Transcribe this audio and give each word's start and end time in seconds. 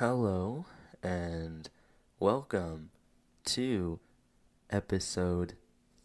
Hello 0.00 0.64
and 1.02 1.68
welcome 2.18 2.88
to 3.44 4.00
episode 4.70 5.56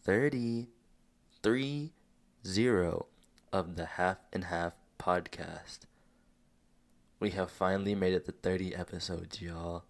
33 0.04 1.92
0 2.46 3.06
of 3.54 3.76
the 3.76 3.86
Half 3.86 4.18
and 4.34 4.44
Half 4.44 4.74
podcast. 4.98 5.78
We 7.20 7.30
have 7.30 7.50
finally 7.50 7.94
made 7.94 8.12
it 8.12 8.26
to 8.26 8.32
30 8.32 8.74
episodes, 8.74 9.40
y'all. 9.40 9.84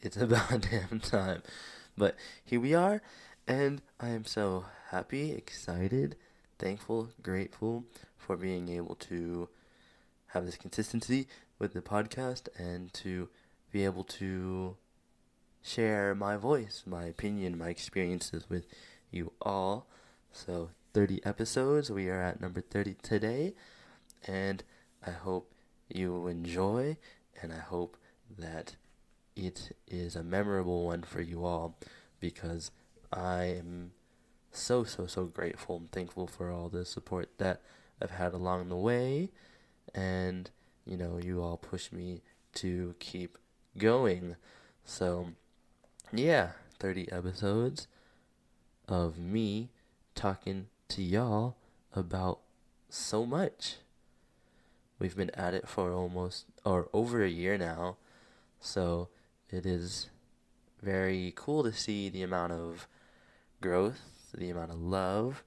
It's 0.00 0.16
about 0.20 0.62
damn 0.72 0.98
time. 0.98 1.44
But 1.96 2.16
here 2.44 2.58
we 2.58 2.74
are, 2.74 3.02
and 3.46 3.82
I 4.00 4.08
am 4.08 4.24
so 4.24 4.64
happy, 4.90 5.30
excited, 5.30 6.16
thankful, 6.58 7.10
grateful 7.22 7.84
for 8.16 8.36
being 8.36 8.68
able 8.68 8.96
to 8.96 9.48
have 10.32 10.44
this 10.44 10.56
consistency 10.56 11.28
with 11.62 11.74
the 11.74 11.80
podcast 11.80 12.48
and 12.58 12.92
to 12.92 13.28
be 13.70 13.84
able 13.84 14.02
to 14.02 14.76
share 15.62 16.12
my 16.12 16.36
voice, 16.36 16.82
my 16.84 17.04
opinion, 17.04 17.56
my 17.56 17.68
experiences 17.68 18.50
with 18.50 18.66
you 19.12 19.32
all. 19.40 19.86
So, 20.32 20.70
30 20.92 21.24
episodes. 21.24 21.88
We 21.88 22.08
are 22.08 22.20
at 22.20 22.40
number 22.40 22.60
30 22.60 22.96
today. 23.00 23.54
And 24.26 24.64
I 25.06 25.12
hope 25.12 25.54
you 25.88 26.26
enjoy, 26.26 26.96
and 27.40 27.52
I 27.52 27.58
hope 27.58 27.96
that 28.36 28.74
it 29.36 29.76
is 29.86 30.16
a 30.16 30.24
memorable 30.24 30.86
one 30.86 31.02
for 31.02 31.20
you 31.20 31.44
all 31.44 31.78
because 32.18 32.72
I 33.12 33.44
am 33.44 33.92
so, 34.50 34.82
so, 34.82 35.06
so 35.06 35.26
grateful 35.26 35.76
and 35.76 35.92
thankful 35.92 36.26
for 36.26 36.50
all 36.50 36.68
the 36.68 36.84
support 36.84 37.30
that 37.38 37.62
I've 38.00 38.10
had 38.10 38.34
along 38.34 38.68
the 38.68 38.76
way. 38.76 39.30
And, 39.94 40.50
you 40.84 40.96
know, 40.96 41.18
you 41.22 41.42
all 41.42 41.56
push 41.56 41.92
me 41.92 42.22
to 42.54 42.94
keep 42.98 43.38
going. 43.78 44.36
So, 44.84 45.28
yeah, 46.12 46.50
30 46.78 47.10
episodes 47.12 47.86
of 48.88 49.18
me 49.18 49.70
talking 50.14 50.66
to 50.88 51.02
y'all 51.02 51.56
about 51.94 52.40
so 52.88 53.24
much. 53.24 53.76
We've 54.98 55.16
been 55.16 55.30
at 55.30 55.54
it 55.54 55.68
for 55.68 55.92
almost 55.92 56.46
or 56.64 56.88
over 56.92 57.22
a 57.22 57.28
year 57.28 57.56
now. 57.56 57.96
So, 58.60 59.08
it 59.50 59.66
is 59.66 60.10
very 60.82 61.32
cool 61.36 61.62
to 61.62 61.72
see 61.72 62.08
the 62.08 62.22
amount 62.22 62.52
of 62.52 62.86
growth, 63.60 64.00
the 64.36 64.50
amount 64.50 64.72
of 64.72 64.80
love, 64.80 65.44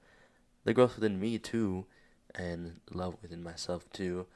the 0.64 0.74
growth 0.74 0.96
within 0.96 1.20
me 1.20 1.38
too, 1.38 1.86
and 2.34 2.80
love 2.92 3.16
within 3.22 3.42
myself 3.42 3.90
too, 3.92 4.26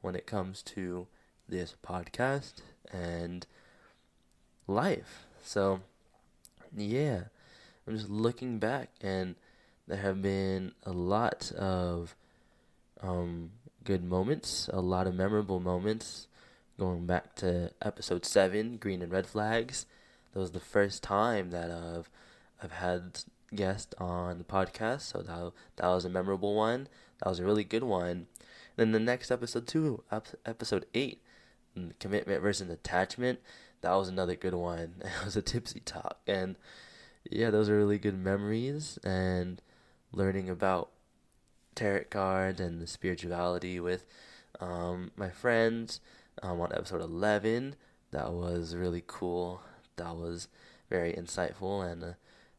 when 0.00 0.14
it 0.14 0.26
comes 0.26 0.62
to 0.62 1.06
this 1.48 1.74
podcast 1.86 2.54
and 2.92 3.46
life. 4.66 5.26
So, 5.42 5.80
yeah, 6.76 7.24
I'm 7.86 7.96
just 7.96 8.08
looking 8.08 8.58
back, 8.58 8.90
and 9.00 9.34
there 9.86 9.98
have 9.98 10.22
been 10.22 10.72
a 10.84 10.92
lot 10.92 11.50
of 11.52 12.14
um, 13.02 13.50
good 13.84 14.04
moments, 14.04 14.68
a 14.72 14.80
lot 14.80 15.06
of 15.06 15.14
memorable 15.14 15.60
moments. 15.60 16.26
Going 16.78 17.04
back 17.04 17.34
to 17.36 17.72
episode 17.82 18.24
seven, 18.24 18.78
green 18.78 19.02
and 19.02 19.12
red 19.12 19.26
flags, 19.26 19.84
that 20.32 20.40
was 20.40 20.52
the 20.52 20.60
first 20.60 21.02
time 21.02 21.50
that 21.50 21.70
I've 21.70 22.08
I've 22.62 22.72
had 22.72 23.20
guest 23.54 23.94
on 23.98 24.38
the 24.38 24.44
podcast, 24.44 25.02
so 25.02 25.20
that 25.20 25.52
that 25.76 25.88
was 25.88 26.04
a 26.06 26.08
memorable 26.08 26.54
one. 26.54 26.88
That 27.18 27.28
was 27.28 27.38
a 27.38 27.44
really 27.44 27.64
good 27.64 27.82
one. 27.82 28.28
Then 28.76 28.92
the 28.92 29.00
next 29.00 29.30
episode 29.30 29.66
two, 29.66 30.02
episode 30.46 30.86
eight, 30.94 31.22
commitment 31.98 32.42
versus 32.42 32.70
attachment. 32.70 33.40
That 33.82 33.94
was 33.94 34.08
another 34.08 34.36
good 34.36 34.54
one. 34.54 34.96
It 35.04 35.24
was 35.24 35.36
a 35.36 35.42
tipsy 35.42 35.80
talk, 35.80 36.18
and 36.26 36.56
yeah, 37.30 37.50
those 37.50 37.68
are 37.68 37.76
really 37.76 37.98
good 37.98 38.18
memories. 38.18 38.98
And 39.04 39.60
learning 40.12 40.50
about 40.50 40.90
tarot 41.74 42.04
cards 42.10 42.60
and 42.60 42.80
the 42.80 42.86
spirituality 42.86 43.78
with 43.80 44.06
um, 44.58 45.12
my 45.16 45.30
friends 45.30 46.00
um, 46.42 46.60
on 46.60 46.72
episode 46.72 47.02
eleven. 47.02 47.76
That 48.12 48.32
was 48.32 48.74
really 48.74 49.04
cool 49.06 49.62
that 50.00 50.16
was 50.16 50.48
very 50.88 51.12
insightful 51.12 51.90
and 51.90 52.02
a, 52.02 52.16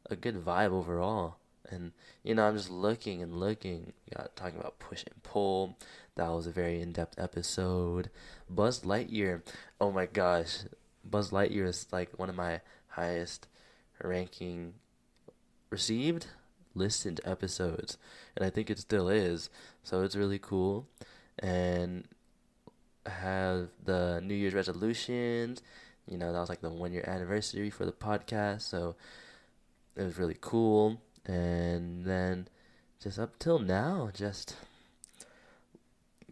a 0.10 0.16
good 0.16 0.36
vibe 0.36 0.72
overall. 0.72 1.38
And 1.70 1.92
you 2.24 2.36
know, 2.36 2.48
I'm 2.48 2.56
just 2.58 2.70
looking 2.70 3.22
and 3.22 3.40
looking. 3.40 3.94
Got 4.16 4.36
talking 4.36 4.60
about 4.60 4.80
push 4.80 5.04
and 5.04 5.24
pull. 5.24 5.78
That 6.16 6.30
was 6.30 6.48
a 6.48 6.52
very 6.52 6.82
in-depth 6.82 7.20
episode. 7.20 8.10
Buzz 8.50 8.82
Lightyear. 8.82 9.42
Oh 9.80 9.92
my 9.92 10.06
gosh, 10.06 10.60
Buzz 11.04 11.32
Lightyear 11.32 11.68
is 11.68 11.88
like 11.92 12.18
one 12.18 12.30
of 12.30 12.36
my 12.36 12.62
highest 12.90 13.48
ranking 14.04 14.74
received 15.70 16.28
listened 16.74 17.20
episodes 17.26 17.98
and 18.36 18.46
i 18.46 18.50
think 18.50 18.70
it 18.70 18.80
still 18.80 19.10
is 19.10 19.50
so 19.84 20.02
it's 20.04 20.16
really 20.16 20.40
cool 20.40 20.88
and 21.40 22.06
have 23.06 23.68
the 23.84 24.22
new 24.24 24.34
year's 24.34 24.54
resolutions 24.54 25.62
you 26.08 26.18
know, 26.18 26.34
that 26.34 26.40
was 26.40 26.50
like 26.50 26.62
the 26.62 26.70
one 26.70 26.94
year 26.94 27.06
anniversary 27.08 27.70
for 27.70 27.86
the 27.86 27.92
podcast, 27.92 28.62
so 28.62 28.96
it 29.96 30.04
was 30.04 30.18
really 30.18 30.38
cool. 30.40 31.02
And 31.26 32.04
then 32.04 32.48
just 33.02 33.20
up 33.20 33.40
till 33.40 33.60
now, 33.60 34.10
just 34.14 34.56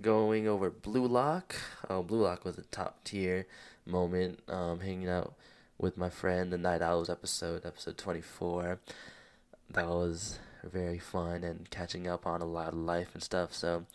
going 0.01 0.47
over 0.47 0.69
Blue 0.69 1.05
Lock. 1.05 1.55
Oh, 1.89 2.03
Blue 2.03 2.21
Lock 2.21 2.45
was 2.45 2.57
a 2.57 2.63
top 2.63 3.03
tier 3.03 3.47
moment. 3.85 4.39
Um, 4.47 4.79
hanging 4.79 5.09
out 5.09 5.33
with 5.77 5.97
my 5.97 6.09
friend, 6.09 6.51
the 6.51 6.57
Night 6.57 6.81
Owls 6.81 7.09
episode, 7.09 7.65
episode 7.65 7.97
24. 7.97 8.79
That 9.71 9.87
was 9.87 10.39
very 10.63 10.99
fun 10.99 11.43
and 11.43 11.69
catching 11.69 12.07
up 12.07 12.25
on 12.25 12.41
a 12.41 12.45
lot 12.45 12.69
of 12.69 12.79
life 12.79 13.09
and 13.13 13.23
stuff. 13.23 13.53
So, 13.53 13.85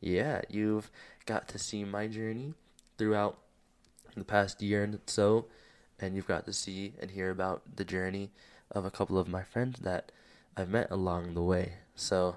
yeah, 0.00 0.42
you've 0.48 0.90
got 1.26 1.48
to 1.48 1.58
see 1.58 1.84
my 1.84 2.08
journey 2.08 2.54
throughout 2.98 3.38
the 4.16 4.24
past 4.24 4.60
year 4.62 4.84
and 4.84 4.98
so, 5.06 5.46
and 6.00 6.16
you've 6.16 6.26
got 6.26 6.44
to 6.46 6.52
see 6.52 6.94
and 7.00 7.10
hear 7.10 7.30
about 7.30 7.62
the 7.76 7.84
journey 7.84 8.30
of 8.70 8.84
a 8.84 8.90
couple 8.90 9.18
of 9.18 9.28
my 9.28 9.42
friends 9.42 9.80
that 9.80 10.10
I've 10.56 10.68
met 10.68 10.90
along 10.90 11.34
the 11.34 11.42
way. 11.42 11.74
So 11.94 12.36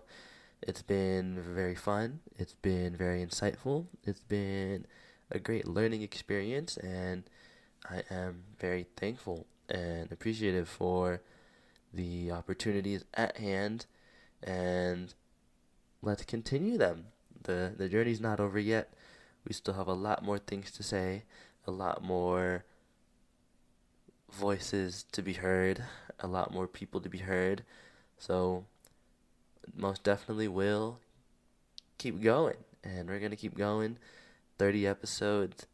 it's 0.65 0.81
been 0.81 1.39
very 1.41 1.75
fun. 1.75 2.21
It's 2.37 2.55
been 2.55 2.95
very 2.95 3.23
insightful. 3.23 3.85
It's 4.03 4.21
been 4.21 4.85
a 5.31 5.39
great 5.39 5.67
learning 5.67 6.01
experience, 6.01 6.75
and 6.77 7.23
I 7.89 8.01
am 8.09 8.43
very 8.59 8.87
thankful 8.97 9.45
and 9.69 10.11
appreciative 10.11 10.67
for 10.67 11.21
the 11.93 12.31
opportunities 12.31 13.05
at 13.13 13.37
hand. 13.37 13.85
And 14.41 15.13
let's 16.01 16.25
continue 16.25 16.77
them. 16.77 17.05
the 17.43 17.73
The 17.77 17.87
journey's 17.87 18.19
not 18.19 18.39
over 18.39 18.59
yet. 18.59 18.91
We 19.47 19.53
still 19.53 19.75
have 19.75 19.87
a 19.87 19.93
lot 19.93 20.23
more 20.23 20.39
things 20.39 20.71
to 20.71 20.83
say 20.83 21.23
a 21.67 21.71
lot 21.71 22.03
more 22.03 22.65
voices 24.31 25.05
to 25.11 25.21
be 25.21 25.33
heard, 25.33 25.83
a 26.19 26.27
lot 26.27 26.51
more 26.51 26.67
people 26.67 26.99
to 27.01 27.09
be 27.09 27.19
heard. 27.19 27.63
So, 28.17 28.65
most 29.75 30.03
definitely 30.03 30.47
will 30.47 30.99
keep 31.97 32.21
going. 32.21 32.57
And 32.83 33.09
we're 33.09 33.19
going 33.19 33.31
to 33.31 33.37
keep 33.37 33.57
going. 33.57 33.97
30 34.57 34.87
episodes. 34.87 35.65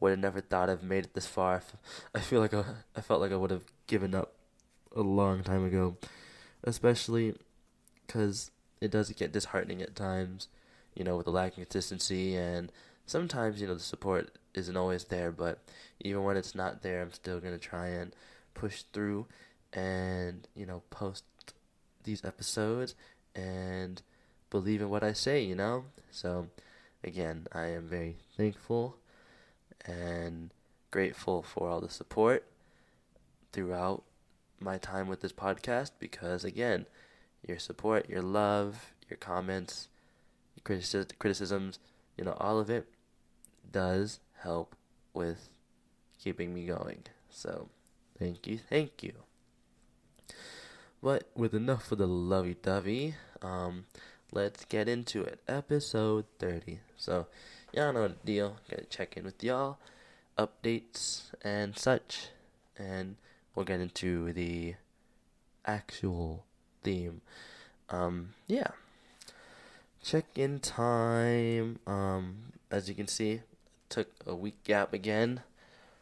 Would 0.00 0.10
have 0.10 0.18
never 0.18 0.40
thought 0.40 0.70
I've 0.70 0.82
made 0.82 1.04
it 1.04 1.14
this 1.14 1.26
far. 1.26 1.62
I 2.14 2.20
feel 2.20 2.40
like 2.40 2.54
I, 2.54 2.64
I 2.96 3.00
felt 3.02 3.20
like 3.20 3.32
I 3.32 3.36
would 3.36 3.50
have 3.50 3.64
given 3.86 4.14
up 4.14 4.32
a 4.96 5.02
long 5.02 5.42
time 5.42 5.64
ago. 5.64 5.96
Especially 6.64 7.34
because 8.06 8.50
it 8.80 8.90
does 8.90 9.10
get 9.12 9.32
disheartening 9.32 9.82
at 9.82 9.94
times, 9.94 10.48
you 10.94 11.04
know, 11.04 11.16
with 11.16 11.26
the 11.26 11.32
lack 11.32 11.52
of 11.52 11.56
consistency. 11.56 12.34
And 12.34 12.72
sometimes, 13.06 13.60
you 13.60 13.66
know, 13.66 13.74
the 13.74 13.80
support 13.80 14.32
isn't 14.54 14.76
always 14.76 15.04
there, 15.04 15.30
but 15.30 15.58
even 16.00 16.24
when 16.24 16.36
it's 16.36 16.54
not 16.54 16.82
there, 16.82 17.02
I'm 17.02 17.12
still 17.12 17.40
gonna 17.40 17.58
try 17.58 17.88
and 17.88 18.14
push 18.54 18.82
through 18.92 19.26
and 19.72 20.48
you 20.54 20.66
know 20.66 20.82
post 20.90 21.24
these 22.02 22.24
episodes 22.24 22.94
and 23.34 24.02
believe 24.50 24.80
in 24.80 24.90
what 24.90 25.02
I 25.02 25.12
say, 25.12 25.42
you 25.42 25.54
know. 25.54 25.84
So 26.10 26.48
again, 27.04 27.46
I 27.52 27.66
am 27.66 27.88
very 27.88 28.16
thankful 28.36 28.96
and 29.84 30.50
grateful 30.90 31.42
for 31.42 31.68
all 31.68 31.80
the 31.80 31.88
support 31.88 32.44
throughout 33.52 34.02
my 34.60 34.78
time 34.78 35.08
with 35.08 35.20
this 35.20 35.32
podcast 35.32 35.92
because 35.98 36.44
again, 36.44 36.86
your 37.46 37.58
support, 37.58 38.08
your 38.08 38.22
love, 38.22 38.92
your 39.08 39.16
comments, 39.16 39.88
your 40.56 41.04
criticisms, 41.18 41.78
you 42.16 42.24
know, 42.24 42.36
all 42.38 42.58
of 42.58 42.68
it 42.68 42.86
does 43.72 44.20
help 44.42 44.76
with 45.14 45.48
keeping 46.22 46.52
me 46.52 46.66
going. 46.66 47.04
So, 47.30 47.68
thank 48.18 48.46
you, 48.46 48.58
thank 48.58 49.02
you. 49.02 49.12
But 51.02 51.28
with 51.34 51.54
enough 51.54 51.90
of 51.92 51.98
the 51.98 52.06
lovey 52.06 52.56
dovey, 52.62 53.14
um, 53.42 53.86
let's 54.32 54.64
get 54.66 54.88
into 54.88 55.22
it. 55.22 55.40
Episode 55.48 56.26
30. 56.38 56.80
So, 56.96 57.26
y'all 57.72 57.92
know 57.92 58.08
the 58.08 58.14
deal. 58.24 58.56
Gotta 58.70 58.84
check 58.84 59.16
in 59.16 59.24
with 59.24 59.42
y'all 59.42 59.78
updates 60.38 61.30
and 61.42 61.76
such. 61.78 62.28
And 62.76 63.16
we'll 63.54 63.64
get 63.64 63.80
into 63.80 64.32
the 64.32 64.74
actual 65.64 66.44
theme. 66.82 67.22
Um, 67.88 68.30
yeah. 68.46 68.68
Check 70.02 70.26
in 70.36 70.60
time. 70.60 71.78
Um, 71.86 72.52
as 72.70 72.88
you 72.88 72.94
can 72.94 73.08
see, 73.08 73.40
took 73.88 74.08
a 74.26 74.34
week 74.34 74.62
gap 74.64 74.92
again 74.92 75.42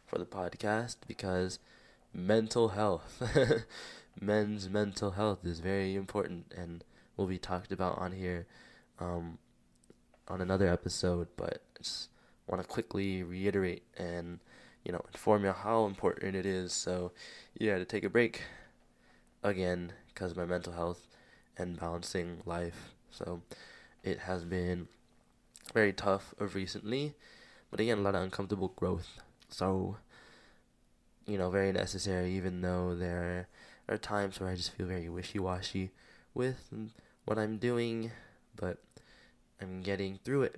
for 0.07 0.17
the 0.17 0.25
podcast 0.25 0.97
because 1.07 1.59
mental 2.13 2.69
health, 2.69 3.21
men's 4.19 4.69
mental 4.69 5.11
health 5.11 5.45
is 5.45 5.59
very 5.59 5.95
important 5.95 6.51
and 6.55 6.83
will 7.15 7.25
be 7.27 7.37
talked 7.37 7.71
about 7.71 7.97
on 7.97 8.11
here 8.11 8.45
um, 8.99 9.37
on 10.27 10.41
another 10.41 10.67
episode. 10.67 11.27
But 11.35 11.61
I 11.75 11.83
just 11.83 12.09
want 12.47 12.61
to 12.61 12.67
quickly 12.67 13.23
reiterate 13.23 13.83
and 13.97 14.39
you 14.83 14.91
know 14.91 15.01
inform 15.11 15.45
you 15.45 15.51
how 15.51 15.85
important 15.85 16.35
it 16.35 16.45
is. 16.45 16.73
So 16.73 17.11
yeah, 17.57 17.77
to 17.77 17.85
take 17.85 18.03
a 18.03 18.09
break 18.09 18.41
again 19.43 19.93
because 20.13 20.31
of 20.31 20.37
my 20.37 20.45
mental 20.45 20.73
health 20.73 21.07
and 21.57 21.79
balancing 21.79 22.41
life. 22.45 22.93
So 23.11 23.41
it 24.03 24.19
has 24.19 24.45
been 24.45 24.87
very 25.73 25.93
tough 25.93 26.33
of 26.39 26.55
recently, 26.55 27.15
but 27.71 27.79
again 27.79 27.99
a 27.99 28.01
lot 28.01 28.15
of 28.15 28.23
uncomfortable 28.23 28.73
growth. 28.75 29.21
So 29.49 29.97
you 31.25 31.37
know 31.37 31.49
very 31.49 31.71
necessary, 31.71 32.33
even 32.33 32.61
though 32.61 32.95
there 32.95 33.47
are 33.89 33.97
times 33.97 34.39
where 34.39 34.49
I 34.49 34.55
just 34.55 34.73
feel 34.73 34.87
very 34.87 35.09
wishy 35.09 35.39
washy 35.39 35.91
with 36.33 36.71
what 37.25 37.37
I'm 37.37 37.57
doing, 37.57 38.11
but 38.55 38.77
I'm 39.61 39.81
getting 39.81 40.19
through 40.23 40.43
it 40.43 40.55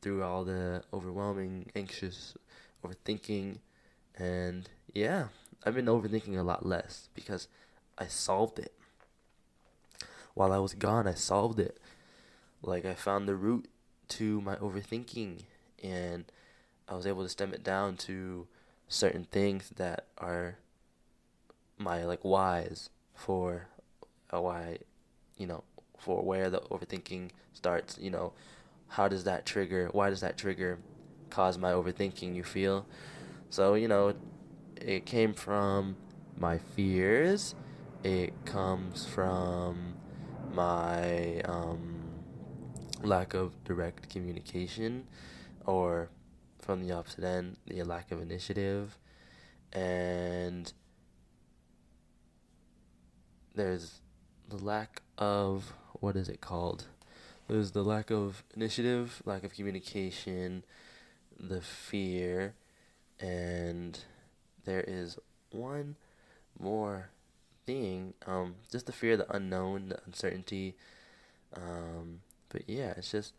through 0.00 0.22
all 0.22 0.44
the 0.44 0.82
overwhelming, 0.92 1.70
anxious 1.74 2.36
overthinking, 2.84 3.58
and 4.16 4.68
yeah, 4.94 5.28
I've 5.64 5.74
been 5.74 5.86
overthinking 5.86 6.38
a 6.38 6.42
lot 6.42 6.64
less 6.64 7.08
because 7.14 7.48
I 7.98 8.06
solved 8.06 8.58
it. 8.58 8.72
While 10.34 10.52
I 10.52 10.58
was 10.58 10.74
gone, 10.74 11.06
I 11.06 11.14
solved 11.14 11.58
it. 11.58 11.78
Like 12.62 12.84
I 12.84 12.94
found 12.94 13.28
the 13.28 13.34
root 13.34 13.68
to 14.08 14.40
my 14.40 14.56
overthinking 14.56 15.42
and 15.82 16.24
I 16.88 16.94
was 16.94 17.06
able 17.06 17.22
to 17.22 17.28
stem 17.28 17.52
it 17.52 17.64
down 17.64 17.96
to 17.98 18.46
certain 18.88 19.24
things 19.24 19.70
that 19.76 20.06
are 20.18 20.58
my 21.78 22.04
like 22.04 22.24
whys 22.24 22.90
for 23.14 23.68
why 24.30 24.78
you 25.38 25.46
know 25.46 25.62
for 25.98 26.22
where 26.22 26.50
the 26.50 26.60
overthinking 26.70 27.30
starts 27.54 27.98
you 27.98 28.10
know 28.10 28.32
how 28.88 29.08
does 29.08 29.24
that 29.24 29.46
trigger 29.46 29.88
why 29.92 30.10
does 30.10 30.20
that 30.20 30.36
trigger 30.36 30.78
cause 31.30 31.58
my 31.58 31.72
overthinking 31.72 32.34
you 32.34 32.42
feel? 32.42 32.86
So 33.50 33.74
you 33.74 33.88
know 33.88 34.14
it 34.76 35.06
came 35.06 35.34
from 35.34 35.96
my 36.36 36.58
fears. 36.58 37.54
It 38.02 38.32
comes 38.44 39.04
from 39.06 39.96
my 40.52 41.40
um, 41.40 42.02
lack 43.02 43.34
of 43.34 43.52
direct 43.64 44.08
communication 44.10 45.06
or 45.64 46.08
from 46.60 46.86
the 46.86 46.94
opposite 46.94 47.24
end 47.24 47.56
the 47.66 47.82
lack 47.82 48.12
of 48.12 48.20
initiative. 48.20 48.98
And 49.72 50.72
there's 53.56 54.00
the 54.48 54.56
lack 54.56 55.02
of 55.18 55.72
what 56.00 56.14
is 56.14 56.28
it 56.28 56.40
called 56.40 56.86
there's 57.48 57.72
the 57.72 57.82
lack 57.82 58.10
of 58.10 58.44
initiative 58.54 59.22
lack 59.24 59.42
of 59.42 59.52
communication 59.52 60.64
the 61.38 61.60
fear 61.60 62.54
and 63.18 64.00
there 64.64 64.84
is 64.86 65.18
one 65.50 65.96
more 66.58 67.10
thing. 67.66 68.14
Um, 68.26 68.56
just 68.70 68.86
the 68.86 68.92
fear 68.92 69.16
the 69.16 69.30
unknown, 69.34 69.90
the 69.90 70.00
uncertainty. 70.06 70.76
Um, 71.54 72.20
but 72.48 72.62
yeah, 72.66 72.94
it's 72.96 73.10
just 73.10 73.34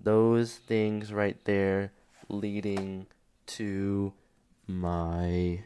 those 0.00 0.54
things 0.54 1.12
right 1.12 1.36
there 1.44 1.92
leading 2.28 3.06
to 3.46 4.12
my 4.66 5.60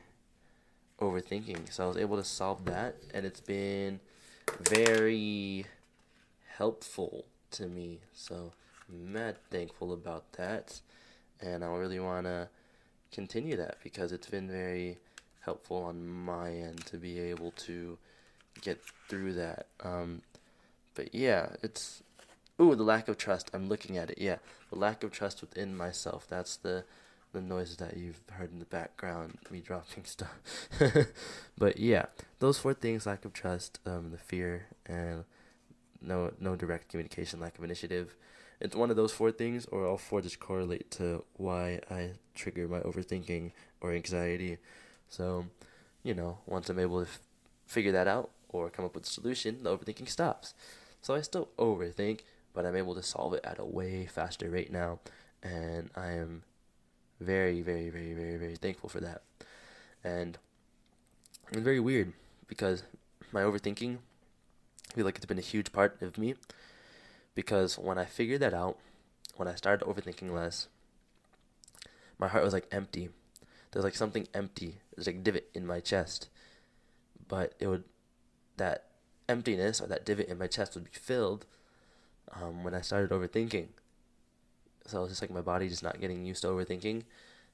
overthinking. 1.11 1.73
So 1.73 1.85
I 1.85 1.89
was 1.89 1.97
able 1.97 2.17
to 2.17 2.25
solve 2.25 2.65
that, 2.67 2.97
and 3.13 3.25
it's 3.25 3.41
been 3.41 4.01
very 4.61 5.67
helpful 6.57 7.25
to 7.53 7.67
me. 7.67 8.01
So 8.13 8.53
I'm 8.89 9.13
mad 9.13 9.37
thankful 9.51 9.93
about 9.93 10.33
that, 10.33 10.81
and 11.41 11.65
I 11.65 11.69
really 11.69 12.01
want 12.01 12.27
to 12.27 12.49
continue 13.13 13.57
that 13.57 13.79
because 13.83 14.13
it's 14.13 14.29
been 14.29 14.49
very 14.49 14.99
helpful 15.41 15.85
on 15.85 16.07
my 16.07 16.51
end 16.51 16.85
to 16.87 16.97
be 16.97 17.21
able 17.21 17.53
to 17.53 17.99
get 18.61 18.81
through 19.09 19.35
that. 19.35 19.67
Um, 19.83 20.23
but 20.95 21.15
yeah, 21.15 21.51
it's 21.63 22.03
ooh 22.61 22.75
the 22.75 22.83
lack 22.83 23.09
of 23.09 23.19
trust. 23.19 23.51
I'm 23.53 23.69
looking 23.69 23.97
at 23.97 24.11
it. 24.11 24.19
Yeah, 24.19 24.37
the 24.71 24.79
lack 24.79 25.03
of 25.03 25.13
trust 25.13 25.41
within 25.41 25.77
myself. 25.77 26.27
That's 26.29 26.57
the 26.57 26.85
the 27.35 27.43
noises 27.43 27.77
that 27.77 27.97
you've 27.97 28.21
heard 28.31 28.53
in 28.53 28.61
the 28.61 28.65
background, 28.65 29.39
me 29.51 29.61
dropping 29.61 30.05
stuff. 30.05 30.35
but 31.59 31.79
yeah, 31.79 32.07
those 32.39 32.59
four 32.59 32.73
things: 32.73 33.07
lack 33.07 33.25
of 33.25 33.33
trust, 33.35 33.81
um, 33.85 34.11
the 34.11 34.19
fear, 34.19 34.69
and 34.87 35.25
no 36.01 36.33
no 36.41 36.57
direct 36.57 36.89
communication, 36.89 37.41
lack 37.41 37.59
of 37.59 37.65
initiative. 37.65 38.17
It's 38.61 38.77
one 38.77 38.89
of 38.89 38.97
those 38.97 39.13
four 39.13 39.33
things, 39.33 39.67
or 39.67 39.85
all 39.85 39.99
four 39.99 40.23
just 40.23 40.41
correlate 40.41 40.91
to 40.93 41.25
why 41.37 41.81
I 41.91 42.13
trigger 42.35 42.69
my 42.69 42.81
overthinking 42.81 43.53
or 43.81 43.93
anxiety. 43.93 44.59
So, 45.09 45.47
you 46.03 46.15
know, 46.15 46.39
once 46.47 46.71
I'm 46.71 46.79
able 46.79 47.05
to 47.05 47.11
f- 47.11 47.21
figure 47.67 47.93
that 47.93 48.07
out 48.07 48.31
or 48.49 48.71
come 48.71 48.85
up 48.85 48.95
with 48.95 49.05
a 49.05 49.11
solution, 49.11 49.65
the 49.65 49.77
overthinking 49.77 50.09
stops. 50.09 50.55
So 51.03 51.15
I 51.15 51.21
still 51.21 51.49
overthink, 51.59 52.21
but 52.55 52.65
I'm 52.65 52.77
able 52.77 52.95
to 52.95 53.03
solve 53.03 53.35
it 53.35 53.45
at 53.45 53.59
a 53.59 53.65
way 53.65 54.07
faster 54.07 54.49
rate 54.49 54.73
now, 54.73 55.01
and 55.43 55.91
I 55.97 56.13
am 56.13 56.45
very, 57.21 57.63
very, 57.63 57.91
very, 57.91 58.15
very, 58.15 58.37
very 58.37 58.57
thankful 58.57 58.89
for 58.89 59.01
that. 59.01 59.23
And 60.03 60.39
it's 61.51 61.61
very 61.61 61.81
weird 61.81 62.13
because 62.47 62.83
my 63.33 63.43
overthinking, 63.43 63.99
I 64.91 64.95
feel 64.95 65.05
like 65.05 65.17
it's 65.17 65.27
been 65.27 65.39
a 65.39 65.43
huge 65.43 65.73
part 65.73 66.01
of 66.03 66.19
me. 66.19 66.35
Because 67.35 67.79
when 67.79 67.99
I 67.99 68.05
figured 68.05 68.41
that 68.43 68.55
out, 68.55 68.79
when 69.37 69.49
I 69.49 69.55
started 69.57 69.85
overthinking 69.85 70.33
less, 70.33 70.69
my 72.19 72.29
heart 72.29 72.45
was 72.45 72.53
like 72.53 72.69
empty 72.71 73.09
there's 73.75 73.85
like 73.85 73.97
something 73.97 74.29
empty. 74.33 74.79
There's 74.95 75.09
like 75.09 75.25
divot 75.25 75.51
in 75.53 75.67
my 75.67 75.81
chest. 75.81 76.29
But 77.27 77.55
it 77.59 77.67
would 77.67 77.83
that 78.57 78.85
emptiness 79.29 79.81
or 79.81 79.89
that 79.89 80.07
divot 80.07 80.29
in 80.29 80.39
my 80.39 80.47
chest 80.47 80.75
would 80.75 80.85
be 80.85 80.93
filled 80.93 81.45
um, 82.41 82.63
when 82.63 82.73
I 82.73 82.83
started 82.83 83.11
overthinking. 83.11 83.67
So 84.87 84.99
it 84.99 85.03
was 85.03 85.11
just 85.11 85.23
like 85.23 85.31
my 85.31 85.41
body 85.41 85.69
just 85.69 85.83
not 85.83 86.01
getting 86.01 86.25
used 86.25 86.43
to 86.43 86.49
overthinking. 86.49 87.05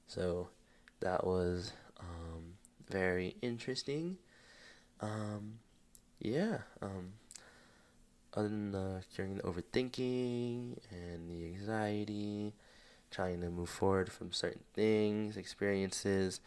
So 0.07 0.49
that 0.99 1.25
was 1.25 1.73
um, 1.99 2.55
very 2.89 3.35
interesting. 3.41 4.17
Um, 4.99 5.59
yeah. 6.19 6.59
Um, 6.81 7.13
other 8.33 8.47
than 8.47 9.03
curing 9.13 9.35
the 9.35 9.43
overthinking 9.43 10.77
and 10.89 11.29
the 11.29 11.45
anxiety, 11.45 12.53
trying 13.09 13.41
to 13.41 13.49
move 13.49 13.69
forward 13.69 14.11
from 14.11 14.31
certain 14.31 14.63
things, 14.73 15.35
experiences. 15.35 16.39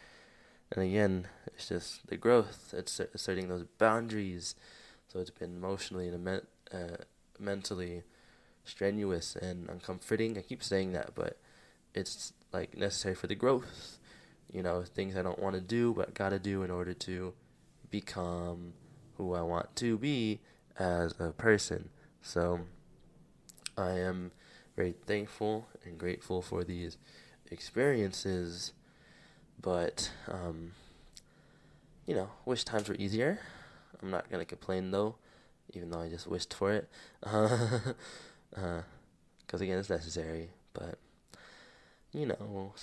And 0.71 0.83
again, 0.83 1.27
it's 1.47 1.69
just 1.69 2.07
the 2.07 2.17
growth. 2.17 2.73
It's 2.75 2.99
asserting 2.99 3.49
those 3.49 3.65
boundaries. 3.77 4.55
So 5.07 5.19
it's 5.19 5.29
been 5.29 5.55
emotionally 5.55 6.07
and 6.07 6.41
uh, 6.73 6.97
mentally 7.39 8.03
strenuous 8.65 9.35
and 9.35 9.69
uncomforting. 9.69 10.37
I 10.37 10.41
keep 10.41 10.63
saying 10.63 10.91
that, 10.93 11.15
but 11.15 11.37
it's 11.93 12.33
like 12.51 12.77
necessary 12.77 13.15
for 13.15 13.27
the 13.27 13.35
growth. 13.35 13.99
You 14.51 14.63
know, 14.63 14.83
things 14.83 15.15
I 15.15 15.21
don't 15.21 15.39
want 15.39 15.55
to 15.55 15.61
do, 15.61 15.93
but 15.93 16.13
gotta 16.13 16.39
do 16.39 16.63
in 16.63 16.71
order 16.71 16.93
to 16.93 17.33
become 17.89 18.73
who 19.17 19.33
I 19.33 19.41
want 19.41 19.75
to 19.77 19.97
be 19.97 20.39
as 20.77 21.13
a 21.19 21.31
person. 21.31 21.89
So 22.21 22.61
I 23.77 23.91
am 23.91 24.31
very 24.75 24.95
thankful 25.05 25.67
and 25.85 25.97
grateful 25.97 26.41
for 26.41 26.63
these 26.63 26.97
experiences, 27.51 28.73
but 29.61 30.11
um, 30.27 30.71
you 32.05 32.15
know, 32.15 32.29
wish 32.45 32.63
times 32.63 32.89
were 32.89 32.95
easier. 32.95 33.39
I'm 34.01 34.11
not 34.11 34.29
gonna 34.29 34.45
complain 34.45 34.91
though, 34.91 35.15
even 35.73 35.89
though 35.89 36.01
I 36.01 36.09
just 36.09 36.27
wished 36.27 36.53
for 36.53 36.71
it, 36.71 36.89
because 38.55 39.61
uh, 39.61 39.63
again, 39.63 39.77
it's 39.77 39.89
necessary. 39.89 40.49
But 40.73 40.97
you 42.11 42.25
know, 42.25 42.73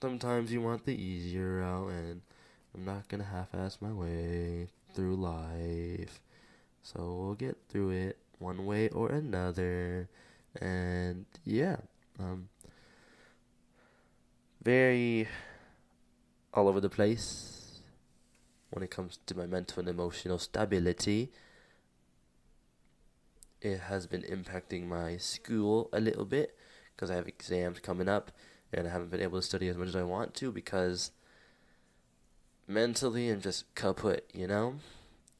sometimes 0.00 0.52
you 0.52 0.60
want 0.60 0.84
the 0.86 1.00
easier 1.00 1.60
route, 1.60 1.92
and 1.92 2.20
I'm 2.74 2.84
not 2.84 3.08
gonna 3.08 3.24
half-ass 3.24 3.78
my 3.80 3.92
way 3.92 4.68
through 4.94 5.16
life. 5.16 6.20
So 6.82 7.00
we'll 7.00 7.34
get 7.34 7.56
through 7.68 7.90
it 7.90 8.18
one 8.38 8.64
way 8.64 8.88
or 8.88 9.10
another 9.10 10.08
and 10.58 11.26
yeah, 11.44 11.76
um, 12.18 12.48
very 14.62 15.28
all 16.52 16.68
over 16.68 16.80
the 16.80 16.90
place 16.90 17.80
when 18.70 18.82
it 18.82 18.90
comes 18.90 19.18
to 19.26 19.36
my 19.36 19.46
mental 19.46 19.80
and 19.80 19.88
emotional 19.88 20.38
stability. 20.38 21.30
It 23.60 23.80
has 23.80 24.06
been 24.06 24.22
impacting 24.22 24.86
my 24.86 25.16
school 25.18 25.88
a 25.92 26.00
little 26.00 26.24
bit 26.24 26.56
because 26.94 27.10
I 27.10 27.16
have 27.16 27.28
exams 27.28 27.80
coming 27.80 28.08
up 28.08 28.32
and 28.72 28.86
I 28.86 28.90
haven't 28.90 29.10
been 29.10 29.20
able 29.20 29.38
to 29.38 29.46
study 29.46 29.68
as 29.68 29.76
much 29.76 29.88
as 29.88 29.96
I 29.96 30.02
want 30.02 30.34
to 30.34 30.52
because 30.52 31.10
mentally 32.66 33.28
I'm 33.28 33.40
just 33.40 33.74
kaput, 33.74 34.28
you 34.32 34.46
know? 34.46 34.76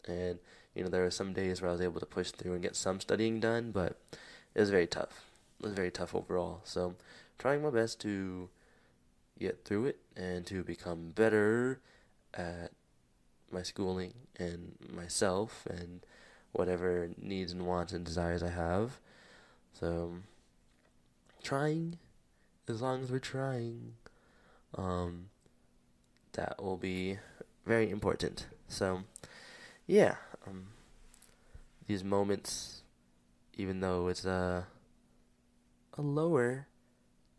And, 0.07 0.39
you 0.75 0.83
know, 0.83 0.91
there 0.91 1.03
were 1.03 1.11
some 1.11 1.33
days 1.33 1.63
where 1.63 1.71
I 1.71 1.73
was 1.73 1.81
able 1.81 2.01
to 2.01 2.07
push 2.07 2.31
through 2.31 2.55
and 2.55 2.63
get 2.63 2.77
some 2.77 3.01
studying 3.01 3.41
done, 3.41 3.71
but 3.71 3.97
it 4.55 4.61
was 4.61 4.71
very 4.71 4.87
tough. 4.87 5.25
It 5.61 5.67
was 5.67 5.75
very 5.75 5.91
tough 5.91 6.15
overall. 6.15 6.61
So, 6.65 6.97
trying 7.39 7.63
my 7.63 7.71
best 7.71 8.01
to 8.01 8.49
get 9.39 9.65
through 9.65 9.87
it 9.87 9.99
and 10.17 10.45
to 10.47 10.63
become 10.63 11.13
better 11.15 11.81
at 12.35 12.73
my 13.51 13.63
schooling 13.63 14.13
and 14.37 14.77
myself 14.93 15.67
and 15.69 16.05
whatever 16.53 17.11
needs 17.21 17.53
and 17.53 17.67
wants 17.67 17.93
and 17.93 18.05
desires 18.05 18.43
I 18.43 18.51
have. 18.51 18.99
So, 19.73 20.15
trying 21.43 21.99
as 22.69 22.81
long 22.81 23.03
as 23.03 23.11
we're 23.11 23.19
trying. 23.19 23.95
Um, 24.77 25.27
that 26.33 26.63
will 26.63 26.77
be 26.77 27.19
very 27.67 27.91
important. 27.91 28.47
So, 28.69 29.03
yeah, 29.87 30.17
um, 30.47 30.69
these 31.87 32.05
moments, 32.05 32.83
even 33.57 33.81
though 33.81 34.09
it's 34.09 34.25
a 34.25 34.67
a 35.99 36.03
lower, 36.03 36.69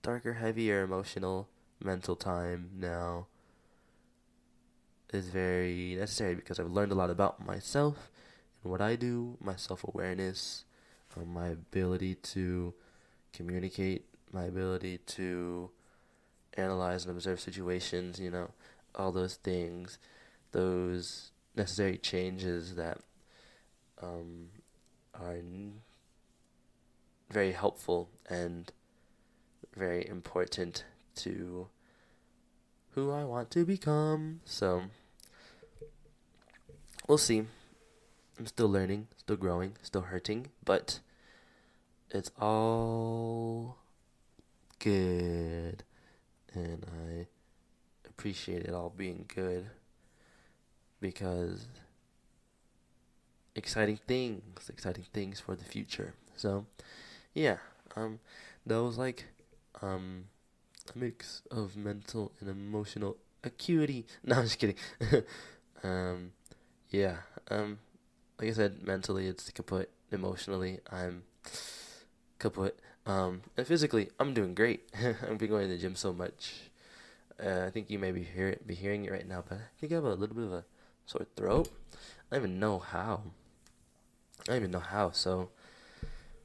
darker, 0.03 0.33
heavier 0.33 0.83
emotional, 0.83 1.47
mental 1.81 2.15
time 2.15 2.69
now, 2.77 3.27
is 5.13 5.29
very 5.29 5.95
necessary 5.97 6.35
because 6.35 6.59
I've 6.59 6.69
learned 6.69 6.91
a 6.91 6.95
lot 6.95 7.09
about 7.09 7.45
myself 7.45 8.10
what 8.63 8.81
I 8.81 8.95
do, 8.95 9.37
my 9.41 9.55
self 9.55 9.83
awareness, 9.83 10.65
um, 11.17 11.33
my 11.33 11.47
ability 11.47 12.15
to 12.15 12.73
communicate, 13.33 14.05
my 14.31 14.43
ability 14.43 14.99
to 14.99 15.69
analyze 16.55 17.05
and 17.05 17.15
observe 17.15 17.39
situations, 17.39 18.19
you 18.19 18.29
know, 18.29 18.51
all 18.95 19.11
those 19.11 19.35
things, 19.35 19.97
those 20.51 21.31
necessary 21.55 21.97
changes 21.97 22.75
that 22.75 22.99
um, 24.01 24.47
are 25.19 25.37
very 27.29 27.51
helpful 27.51 28.09
and 28.29 28.71
very 29.75 30.07
important 30.07 30.83
to 31.15 31.67
who 32.91 33.11
I 33.11 33.23
want 33.23 33.51
to 33.51 33.65
become. 33.65 34.41
So, 34.45 34.83
we'll 37.07 37.17
see. 37.17 37.45
I'm 38.41 38.47
still 38.47 38.69
learning, 38.71 39.07
still 39.17 39.35
growing, 39.35 39.73
still 39.83 40.01
hurting, 40.01 40.47
but 40.65 40.99
it's 42.09 42.31
all 42.41 43.77
good. 44.79 45.83
And 46.51 46.83
I 47.07 47.27
appreciate 48.09 48.63
it 48.63 48.73
all 48.73 48.89
being 48.97 49.25
good 49.27 49.69
because 50.99 51.67
exciting 53.55 53.99
things, 54.07 54.71
exciting 54.73 55.05
things 55.13 55.39
for 55.39 55.55
the 55.55 55.63
future. 55.63 56.15
So, 56.35 56.65
yeah, 57.35 57.57
um, 57.95 58.21
that 58.65 58.81
was 58.81 58.97
like, 58.97 59.25
um, 59.83 60.23
a 60.95 60.97
mix 60.97 61.43
of 61.51 61.77
mental 61.77 62.31
and 62.39 62.49
emotional 62.49 63.17
acuity. 63.43 64.07
No, 64.23 64.37
I'm 64.37 64.43
just 64.45 64.57
kidding. 64.57 64.77
um, 65.83 66.31
yeah, 66.89 67.17
um, 67.51 67.77
like 68.41 68.49
I 68.49 68.53
said, 68.53 68.81
mentally 68.81 69.27
it's 69.27 69.49
kaput. 69.51 69.89
Emotionally, 70.11 70.79
I'm 70.91 71.23
kaput. 72.39 72.77
Um, 73.05 73.41
and 73.55 73.67
physically, 73.67 74.09
I'm 74.19 74.33
doing 74.33 74.55
great. 74.55 74.89
I've 74.95 75.37
been 75.37 75.49
going 75.49 75.67
to 75.67 75.73
the 75.73 75.79
gym 75.79 75.95
so 75.95 76.11
much. 76.11 76.71
Uh, 77.41 77.65
I 77.67 77.69
think 77.69 77.89
you 77.89 77.99
may 77.99 78.11
be 78.11 78.23
hear 78.23 78.57
be 78.65 78.73
hearing 78.73 79.05
it 79.05 79.11
right 79.11 79.27
now, 79.27 79.43
but 79.47 79.59
I 79.59 79.79
think 79.79 79.91
I 79.91 79.95
have 79.95 80.05
a 80.05 80.15
little 80.15 80.35
bit 80.35 80.45
of 80.45 80.53
a 80.53 80.65
sore 81.05 81.25
throat. 81.35 81.69
I 82.31 82.35
don't 82.35 82.45
even 82.45 82.59
know 82.59 82.79
how. 82.79 83.21
I 84.41 84.43
don't 84.47 84.55
even 84.57 84.71
know 84.71 84.79
how. 84.79 85.11
So, 85.11 85.49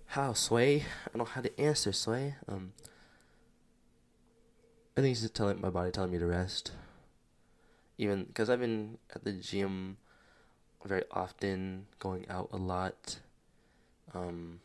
how 0.06 0.34
Sway? 0.34 0.76
I 0.80 1.08
don't 1.08 1.18
know 1.18 1.24
how 1.24 1.40
to 1.40 1.60
answer 1.60 1.92
Sway. 1.92 2.34
Um, 2.46 2.72
I 4.96 5.00
think 5.00 5.12
it's 5.12 5.22
just 5.22 5.34
telling 5.34 5.60
my 5.60 5.70
body 5.70 5.90
telling 5.90 6.12
me 6.12 6.18
to 6.18 6.26
rest. 6.26 6.72
Even 7.98 8.24
because 8.24 8.50
I've 8.50 8.60
been 8.60 8.98
at 9.14 9.24
the 9.24 9.32
gym 9.32 9.96
very 10.86 11.04
often, 11.10 11.86
going 11.98 12.26
out 12.28 12.48
a 12.52 12.56
lot, 12.56 13.18
um, 14.14 14.60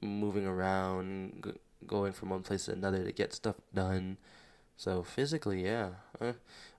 moving 0.00 0.46
around, 0.46 1.42
g- 1.44 1.60
going 1.86 2.12
from 2.12 2.30
one 2.30 2.42
place 2.42 2.66
to 2.66 2.72
another 2.72 3.04
to 3.04 3.12
get 3.12 3.32
stuff 3.32 3.56
done. 3.74 4.16
So 4.76 5.02
physically, 5.02 5.64
yeah, 5.64 5.90
uh, 6.20 6.34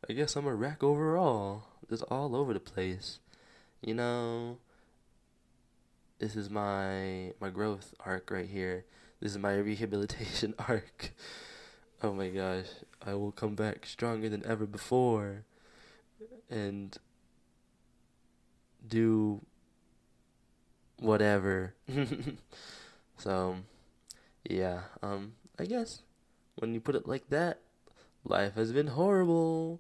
I 0.10 0.14
guess 0.14 0.36
I'm 0.36 0.48
a 0.48 0.56
wreck 0.56 0.84
overall. 0.84 1.66
Just 1.90 2.04
all 2.10 2.36
over 2.36 2.54
the 2.54 2.60
place. 2.60 3.20
You 3.82 3.96
know, 3.96 4.58
this 6.20 6.36
is 6.36 6.50
my 6.50 7.34
my 7.40 7.50
growth 7.50 7.94
arc 8.06 8.32
right 8.32 8.48
here. 8.50 8.86
This 9.20 9.32
is 9.34 9.38
my 9.38 9.56
rehabilitation 9.58 10.54
arc. 10.68 11.12
Oh 12.04 12.14
my 12.14 12.30
gosh, 12.30 12.68
I 13.06 13.14
will 13.16 13.32
come 13.32 13.56
back 13.56 13.86
stronger 13.86 14.30
than 14.30 14.46
ever 14.46 14.66
before 14.66 15.46
and 16.50 16.98
do 18.88 19.42
whatever. 21.00 21.74
so, 23.18 23.58
yeah, 24.44 24.82
um 25.02 25.34
I 25.60 25.66
guess 25.66 26.02
when 26.56 26.74
you 26.74 26.82
put 26.82 26.96
it 26.96 27.08
like 27.08 27.30
that, 27.30 27.60
life 28.24 28.56
has 28.56 28.72
been 28.72 28.88
horrible. 28.88 29.80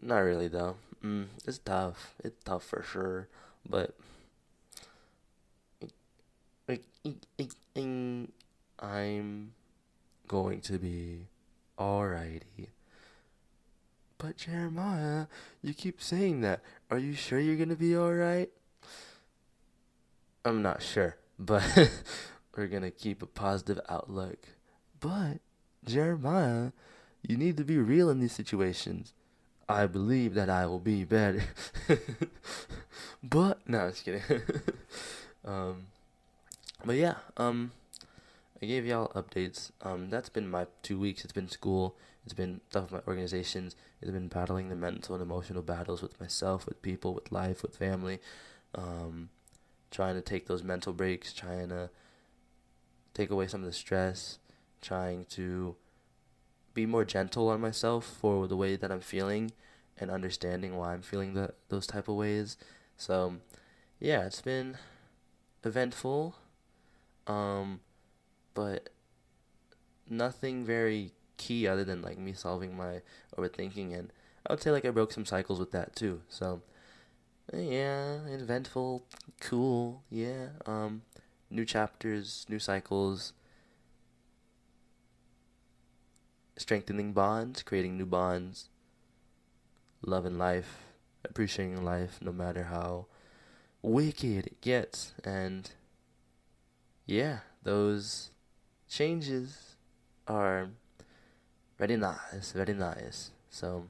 Not 0.00 0.18
really 0.18 0.48
though. 0.48 0.76
Mm, 1.02 1.26
it's 1.46 1.58
tough. 1.58 2.14
It's 2.22 2.42
tough 2.44 2.64
for 2.64 2.82
sure, 2.82 3.28
but 3.68 3.94
I'm 8.78 9.52
going 10.28 10.60
to 10.62 10.78
be 10.78 11.26
alrighty. 11.78 12.68
But 14.24 14.38
Jeremiah, 14.38 15.26
you 15.60 15.74
keep 15.74 16.00
saying 16.00 16.40
that. 16.40 16.62
Are 16.90 16.96
you 16.96 17.12
sure 17.12 17.38
you're 17.38 17.58
gonna 17.58 17.76
be 17.76 17.94
alright? 17.94 18.48
I'm 20.46 20.62
not 20.62 20.80
sure, 20.80 21.18
but 21.38 21.62
we're 22.56 22.68
gonna 22.68 22.90
keep 22.90 23.22
a 23.22 23.26
positive 23.26 23.82
outlook. 23.86 24.38
But 24.98 25.40
Jeremiah, 25.84 26.72
you 27.20 27.36
need 27.36 27.58
to 27.58 27.64
be 27.64 27.76
real 27.76 28.08
in 28.08 28.18
these 28.18 28.32
situations. 28.32 29.12
I 29.68 29.86
believe 29.86 30.32
that 30.32 30.48
I 30.48 30.64
will 30.64 30.80
be 30.80 31.04
better. 31.04 31.44
but 33.22 33.58
no, 33.68 33.80
I'm 33.80 33.90
just 33.90 34.06
kidding. 34.06 34.22
um, 35.44 35.88
but 36.82 36.96
yeah, 36.96 37.16
um, 37.36 37.72
I 38.62 38.64
gave 38.64 38.86
y'all 38.86 39.08
updates. 39.08 39.70
Um, 39.82 40.08
that's 40.08 40.30
been 40.30 40.50
my 40.50 40.66
two 40.82 40.98
weeks. 40.98 41.24
It's 41.24 41.34
been 41.34 41.50
school. 41.50 41.94
It's 42.24 42.34
been 42.34 42.60
stuff 42.70 42.84
with 42.84 42.92
my 42.92 43.10
organizations. 43.10 43.76
It's 44.00 44.10
been 44.10 44.28
battling 44.28 44.68
the 44.68 44.76
mental 44.76 45.14
and 45.14 45.22
emotional 45.22 45.62
battles 45.62 46.00
with 46.00 46.18
myself, 46.18 46.66
with 46.66 46.80
people, 46.80 47.14
with 47.14 47.30
life, 47.30 47.62
with 47.62 47.76
family. 47.76 48.18
Um, 48.74 49.28
trying 49.90 50.14
to 50.14 50.22
take 50.22 50.46
those 50.46 50.62
mental 50.62 50.92
breaks, 50.92 51.32
trying 51.32 51.68
to 51.68 51.90
take 53.12 53.30
away 53.30 53.46
some 53.46 53.60
of 53.60 53.66
the 53.66 53.72
stress, 53.72 54.38
trying 54.80 55.24
to 55.26 55.76
be 56.74 56.86
more 56.86 57.04
gentle 57.04 57.48
on 57.48 57.60
myself 57.60 58.04
for 58.04 58.48
the 58.48 58.56
way 58.56 58.74
that 58.74 58.90
I'm 58.90 59.00
feeling 59.00 59.52
and 59.98 60.10
understanding 60.10 60.76
why 60.76 60.92
I'm 60.92 61.02
feeling 61.02 61.34
the, 61.34 61.54
those 61.68 61.86
type 61.86 62.08
of 62.08 62.16
ways. 62.16 62.56
So, 62.96 63.36
yeah, 64.00 64.26
it's 64.26 64.42
been 64.42 64.78
eventful, 65.62 66.34
um, 67.26 67.80
but 68.54 68.88
nothing 70.10 70.64
very 70.64 71.12
key 71.36 71.66
other 71.66 71.84
than 71.84 72.02
like 72.02 72.18
me 72.18 72.32
solving 72.32 72.76
my 72.76 73.00
overthinking. 73.36 73.96
And 73.96 74.12
I 74.46 74.52
would 74.52 74.62
say 74.62 74.70
like 74.70 74.84
I 74.84 74.90
broke 74.90 75.12
some 75.12 75.24
cycles 75.24 75.58
with 75.58 75.72
that 75.72 75.94
too. 75.96 76.22
So, 76.28 76.62
yeah, 77.52 78.18
eventful, 78.26 79.04
cool, 79.40 80.02
yeah. 80.10 80.48
Um, 80.66 81.02
new 81.50 81.64
chapters, 81.64 82.46
new 82.48 82.58
cycles 82.58 83.32
strengthening 86.56 87.12
bonds, 87.12 87.62
creating 87.62 87.98
new 87.98 88.06
bonds, 88.06 88.68
love 90.02 90.24
and 90.24 90.38
life, 90.38 90.78
appreciating 91.24 91.84
life 91.84 92.18
no 92.20 92.32
matter 92.32 92.64
how 92.64 93.06
wicked 93.82 94.46
it 94.46 94.60
gets. 94.60 95.12
And 95.24 95.70
yeah, 97.06 97.40
those 97.62 98.30
changes 98.88 99.76
are 100.26 100.68
very 101.78 101.96
nice, 101.96 102.52
very 102.52 102.74
nice. 102.74 103.30
So 103.50 103.86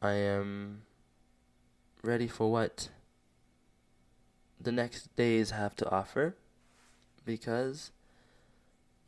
I 0.00 0.12
am 0.12 0.82
ready 2.02 2.28
for 2.28 2.50
what 2.50 2.88
the 4.60 4.72
next 4.72 5.14
days 5.16 5.50
have 5.50 5.74
to 5.76 5.90
offer 5.90 6.34
because 7.24 7.90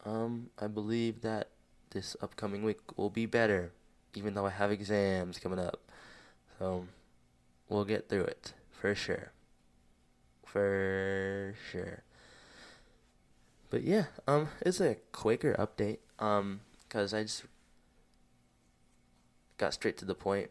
um 0.04 0.50
I 0.58 0.66
believe 0.66 1.22
that 1.22 1.48
this 1.90 2.16
upcoming 2.20 2.62
week 2.62 2.96
will 2.96 3.10
be 3.10 3.26
better 3.26 3.72
even 4.14 4.34
though 4.34 4.46
I 4.46 4.50
have 4.50 4.72
exams 4.72 5.38
coming 5.38 5.58
up. 5.58 5.80
So 6.58 6.86
we'll 7.68 7.84
get 7.84 8.08
through 8.08 8.24
it 8.24 8.52
for 8.70 8.94
sure. 8.94 9.30
For 10.44 11.54
sure. 11.70 12.02
But 13.70 13.82
yeah, 13.82 14.06
um 14.26 14.48
it's 14.60 14.80
a 14.80 14.96
quicker 15.12 15.54
update 15.54 15.98
um 16.18 16.60
cuz 16.90 17.14
I 17.14 17.22
just 17.22 17.44
got 19.56 19.72
straight 19.72 19.96
to 19.98 20.04
the 20.04 20.14
point. 20.14 20.50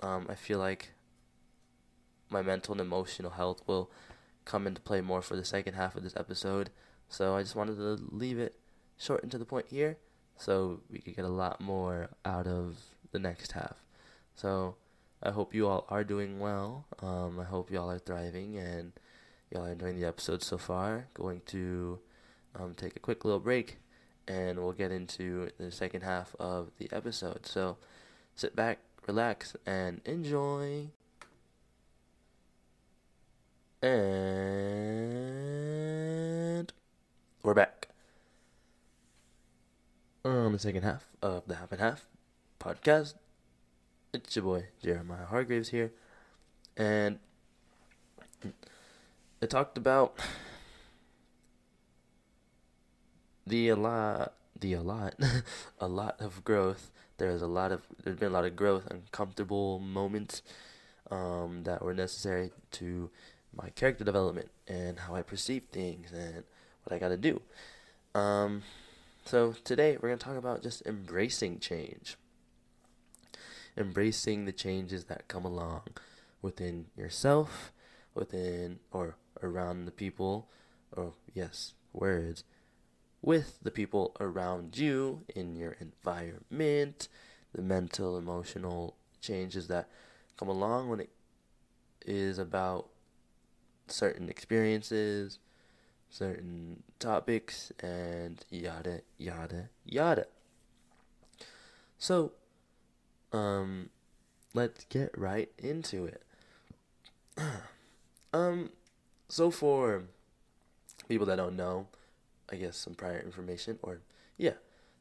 Um 0.00 0.26
I 0.30 0.34
feel 0.34 0.58
like 0.58 0.92
my 2.30 2.42
mental 2.42 2.72
and 2.72 2.80
emotional 2.80 3.32
health 3.32 3.62
will 3.66 3.90
come 4.44 4.66
into 4.66 4.80
play 4.80 5.00
more 5.00 5.20
for 5.20 5.36
the 5.36 5.44
second 5.44 5.74
half 5.74 5.96
of 5.96 6.02
this 6.02 6.16
episode. 6.16 6.70
So 7.08 7.34
I 7.36 7.42
just 7.42 7.56
wanted 7.56 7.76
to 7.76 7.98
leave 8.10 8.38
it 8.38 8.56
short 8.96 9.22
and 9.22 9.30
to 9.32 9.38
the 9.38 9.44
point 9.44 9.66
here 9.68 9.98
so 10.36 10.80
we 10.90 10.98
could 11.00 11.16
get 11.16 11.24
a 11.24 11.28
lot 11.28 11.60
more 11.60 12.10
out 12.24 12.46
of 12.46 12.78
the 13.12 13.18
next 13.18 13.52
half. 13.52 13.76
So 14.34 14.76
I 15.22 15.30
hope 15.30 15.54
you 15.54 15.68
all 15.68 15.84
are 15.88 16.04
doing 16.04 16.38
well. 16.38 16.86
Um, 17.02 17.38
I 17.38 17.44
hope 17.44 17.70
y'all 17.70 17.90
are 17.90 17.98
thriving 17.98 18.56
and 18.56 18.92
y'all 19.50 19.66
are 19.66 19.72
enjoying 19.72 20.00
the 20.00 20.06
episode 20.06 20.42
so 20.42 20.56
far. 20.56 21.08
Going 21.14 21.42
to 21.46 21.98
um, 22.58 22.74
take 22.74 22.96
a 22.96 23.00
quick 23.00 23.24
little 23.24 23.40
break 23.40 23.78
and 24.30 24.58
we'll 24.60 24.72
get 24.72 24.92
into 24.92 25.50
the 25.58 25.72
second 25.72 26.02
half 26.02 26.36
of 26.38 26.70
the 26.78 26.88
episode. 26.92 27.44
So 27.46 27.78
sit 28.36 28.54
back, 28.54 28.78
relax, 29.08 29.56
and 29.66 30.00
enjoy. 30.04 30.90
And 33.82 33.92
we're 37.42 37.54
back. 37.54 37.88
Um, 40.24 40.52
the 40.52 40.60
second 40.60 40.82
half 40.82 41.08
of 41.20 41.42
the 41.48 41.56
Half 41.56 41.72
and 41.72 41.80
Half 41.80 42.06
podcast. 42.60 43.14
It's 44.12 44.36
your 44.36 44.44
boy 44.44 44.66
Jeremiah 44.82 45.24
Hargraves 45.26 45.70
here, 45.70 45.92
and 46.76 47.18
I 49.42 49.46
talked 49.46 49.78
about 49.78 50.18
the 53.50 53.68
a 53.68 53.76
lot, 53.76 54.32
the 54.58 54.74
a 54.74 54.80
lot, 54.80 55.14
a 55.80 55.88
lot 55.88 56.20
of 56.20 56.42
growth. 56.44 56.90
There's 57.18 57.42
a 57.42 57.46
lot 57.46 57.72
of 57.72 57.82
there's 58.02 58.16
been 58.16 58.30
a 58.30 58.34
lot 58.34 58.44
of 58.44 58.56
growth 58.56 58.86
and 58.86 59.10
comfortable 59.12 59.78
moments 59.78 60.42
um, 61.10 61.64
that 61.64 61.82
were 61.82 61.92
necessary 61.92 62.52
to 62.72 63.10
my 63.54 63.68
character 63.70 64.04
development 64.04 64.50
and 64.68 65.00
how 65.00 65.16
I 65.16 65.22
perceive 65.22 65.64
things 65.64 66.12
and 66.12 66.44
what 66.84 66.94
I 66.94 66.98
got 66.98 67.08
to 67.08 67.16
do. 67.16 67.42
Um, 68.14 68.62
so 69.24 69.54
today 69.64 69.98
we're 70.00 70.10
going 70.10 70.18
to 70.18 70.24
talk 70.24 70.36
about 70.36 70.62
just 70.62 70.86
embracing 70.86 71.58
change. 71.58 72.16
Embracing 73.76 74.44
the 74.44 74.52
changes 74.52 75.04
that 75.04 75.28
come 75.28 75.44
along 75.44 75.82
within 76.40 76.86
yourself, 76.96 77.72
within 78.14 78.78
or 78.92 79.16
around 79.42 79.84
the 79.84 79.90
people, 79.90 80.48
or 80.92 81.12
yes, 81.34 81.74
words, 81.92 82.44
with 83.22 83.58
the 83.62 83.70
people 83.70 84.16
around 84.20 84.76
you 84.78 85.22
in 85.34 85.56
your 85.56 85.76
environment, 85.80 87.08
the 87.54 87.62
mental, 87.62 88.16
emotional 88.16 88.96
changes 89.20 89.68
that 89.68 89.88
come 90.36 90.48
along 90.48 90.88
when 90.88 91.00
it 91.00 91.10
is 92.06 92.38
about 92.38 92.88
certain 93.88 94.28
experiences, 94.28 95.38
certain 96.08 96.82
topics, 96.98 97.72
and 97.80 98.44
yada, 98.50 99.02
yada, 99.18 99.68
yada. 99.84 100.26
So, 101.98 102.32
um, 103.32 103.90
let's 104.54 104.84
get 104.84 105.16
right 105.16 105.50
into 105.58 106.06
it. 106.06 106.22
um, 108.32 108.70
so 109.28 109.50
for 109.50 110.04
people 111.08 111.26
that 111.26 111.36
don't 111.36 111.56
know, 111.56 111.86
I 112.50 112.56
guess 112.56 112.76
some 112.76 112.94
prior 112.94 113.20
information, 113.20 113.78
or 113.82 114.00
yeah, 114.36 114.54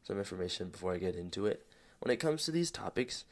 some 0.04 0.18
information 0.18 0.70
before 0.70 0.94
I 0.94 0.98
get 0.98 1.16
into 1.16 1.46
it. 1.46 1.66
When 2.00 2.12
it 2.12 2.20
comes 2.20 2.46
to 2.46 2.52
these 2.52 2.72
topics, 2.72 3.26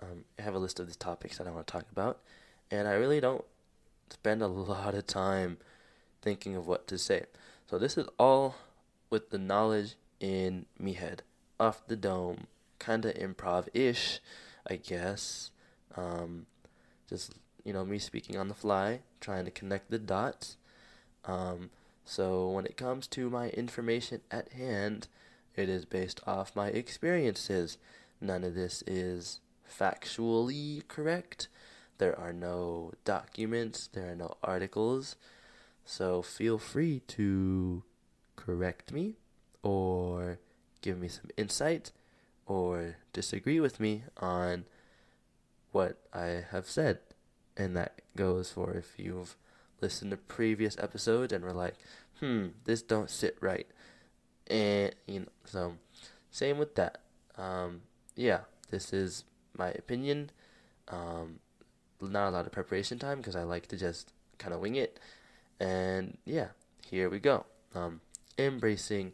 um, 0.00 0.24
I 0.38 0.42
have 0.42 0.54
a 0.54 0.58
list 0.58 0.80
of 0.80 0.88
the 0.88 0.94
topics 0.94 1.38
that 1.38 1.46
I 1.46 1.50
want 1.50 1.66
to 1.66 1.72
talk 1.72 1.86
about, 1.90 2.20
and 2.70 2.88
I 2.88 2.92
really 2.92 3.20
don't 3.20 3.44
spend 4.10 4.42
a 4.42 4.46
lot 4.48 4.94
of 4.94 5.06
time 5.06 5.58
thinking 6.22 6.56
of 6.56 6.66
what 6.66 6.86
to 6.88 6.98
say. 6.98 7.24
So 7.68 7.78
this 7.78 7.96
is 7.96 8.06
all 8.18 8.56
with 9.10 9.30
the 9.30 9.38
knowledge 9.38 9.94
in 10.20 10.66
me 10.78 10.92
head, 10.94 11.22
off 11.58 11.86
the 11.86 11.96
dome, 11.96 12.46
kind 12.78 13.04
of 13.04 13.14
improv-ish, 13.14 14.20
I 14.68 14.76
guess. 14.76 15.50
Um, 15.96 16.46
just 17.08 17.34
you 17.64 17.72
know 17.72 17.84
me 17.84 17.98
speaking 17.98 18.36
on 18.36 18.48
the 18.48 18.54
fly, 18.54 19.00
trying 19.20 19.44
to 19.44 19.50
connect 19.50 19.90
the 19.90 19.98
dots. 19.98 20.56
Um, 21.24 21.70
so 22.04 22.48
when 22.48 22.66
it 22.66 22.76
comes 22.76 23.06
to 23.08 23.30
my 23.30 23.50
information 23.50 24.20
at 24.30 24.52
hand, 24.52 25.08
it 25.56 25.68
is 25.68 25.84
based 25.84 26.20
off 26.26 26.56
my 26.56 26.68
experiences. 26.68 27.78
None 28.20 28.44
of 28.44 28.54
this 28.54 28.82
is 28.86 29.40
factually 29.68 30.86
correct. 30.88 31.48
There 31.98 32.18
are 32.18 32.32
no 32.32 32.92
documents, 33.04 33.88
there 33.92 34.12
are 34.12 34.16
no 34.16 34.36
articles. 34.42 35.16
So 35.84 36.22
feel 36.22 36.58
free 36.58 37.00
to 37.08 37.82
correct 38.36 38.92
me 38.92 39.16
or 39.62 40.38
give 40.82 40.98
me 40.98 41.08
some 41.08 41.30
insight 41.36 41.92
or 42.46 42.96
disagree 43.12 43.60
with 43.60 43.78
me 43.78 44.04
on 44.16 44.64
what 45.72 45.98
I 46.12 46.44
have 46.50 46.66
said. 46.66 46.98
And 47.56 47.76
that 47.76 48.00
goes 48.16 48.50
for 48.50 48.72
if 48.72 48.94
you've 48.96 49.36
listened 49.80 50.10
to 50.10 50.16
previous 50.16 50.76
episodes 50.78 51.32
and 51.32 51.44
were 51.44 51.52
like, 51.52 51.74
hmm, 52.18 52.48
this 52.64 52.82
don't 52.82 53.10
sit 53.10 53.36
right. 53.40 53.66
And, 54.46 54.94
you 55.06 55.20
know, 55.20 55.26
so 55.44 55.74
same 56.30 56.58
with 56.58 56.74
that. 56.76 57.00
Um, 57.36 57.82
yeah, 58.16 58.40
this 58.70 58.92
is 58.92 59.24
my 59.56 59.68
opinion. 59.70 60.30
Um, 60.88 61.40
not 62.00 62.28
a 62.28 62.30
lot 62.30 62.46
of 62.46 62.52
preparation 62.52 62.98
time 62.98 63.18
because 63.18 63.36
I 63.36 63.42
like 63.42 63.66
to 63.68 63.76
just 63.76 64.12
kind 64.38 64.54
of 64.54 64.60
wing 64.60 64.76
it. 64.76 64.98
And 65.58 66.18
yeah, 66.24 66.48
here 66.86 67.10
we 67.10 67.18
go. 67.18 67.46
Um, 67.74 68.00
embracing 68.38 69.12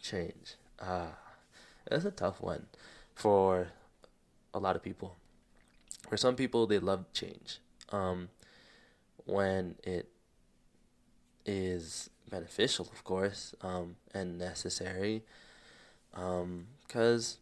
change. 0.00 0.56
Ah, 0.80 1.18
that's 1.88 2.04
a 2.04 2.10
tough 2.10 2.40
one 2.40 2.66
for 3.14 3.68
a 4.54 4.58
lot 4.58 4.76
of 4.76 4.82
people. 4.82 5.16
For 6.08 6.16
some 6.16 6.36
people, 6.36 6.66
they 6.66 6.78
love 6.78 7.04
change. 7.12 7.58
Um, 7.90 8.28
when 9.24 9.76
it 9.84 10.08
is 11.44 12.10
beneficial, 12.30 12.88
of 12.92 13.04
course, 13.04 13.54
um, 13.62 13.96
and 14.14 14.38
necessary. 14.38 15.22
Because 16.12 17.38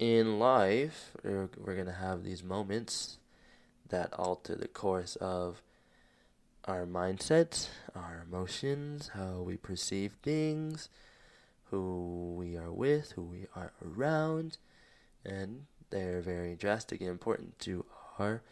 um, 0.00 0.06
in 0.06 0.38
life, 0.38 1.12
we're, 1.22 1.48
we're 1.58 1.74
going 1.74 1.86
to 1.86 1.92
have 1.92 2.24
these 2.24 2.42
moments 2.42 3.18
that 3.88 4.12
alter 4.14 4.54
the 4.54 4.68
course 4.68 5.16
of 5.16 5.62
our 6.64 6.86
mindset, 6.86 7.68
our 7.94 8.24
emotions, 8.26 9.10
how 9.14 9.42
we 9.44 9.56
perceive 9.56 10.12
things, 10.22 10.88
who 11.70 12.34
we 12.36 12.56
are 12.56 12.72
with, 12.72 13.12
who 13.12 13.22
we 13.22 13.46
are 13.56 13.72
around, 13.84 14.58
and 15.24 15.66
they're 15.90 16.20
very 16.20 16.54
drastic 16.54 17.00
and 17.00 17.10
important 17.10 17.58
to 17.60 17.84
our 18.18 18.42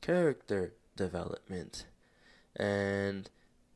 character 0.00 0.72
development. 0.96 1.86
And 2.56 3.30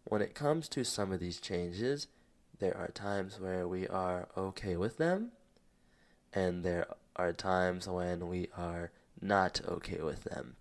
when 0.04 0.22
it 0.22 0.34
comes 0.34 0.68
to 0.70 0.84
some 0.84 1.12
of 1.12 1.20
these 1.20 1.40
changes, 1.40 2.06
there 2.58 2.76
are 2.76 2.88
times 2.88 3.40
where 3.40 3.66
we 3.66 3.86
are 3.88 4.28
okay 4.36 4.76
with 4.76 4.98
them, 4.98 5.32
and 6.32 6.64
there 6.64 6.86
are 7.16 7.32
times 7.32 7.88
when 7.88 8.28
we 8.28 8.48
are 8.56 8.92
not 9.20 9.60
okay 9.66 10.00
with 10.00 10.24
them. 10.24 10.56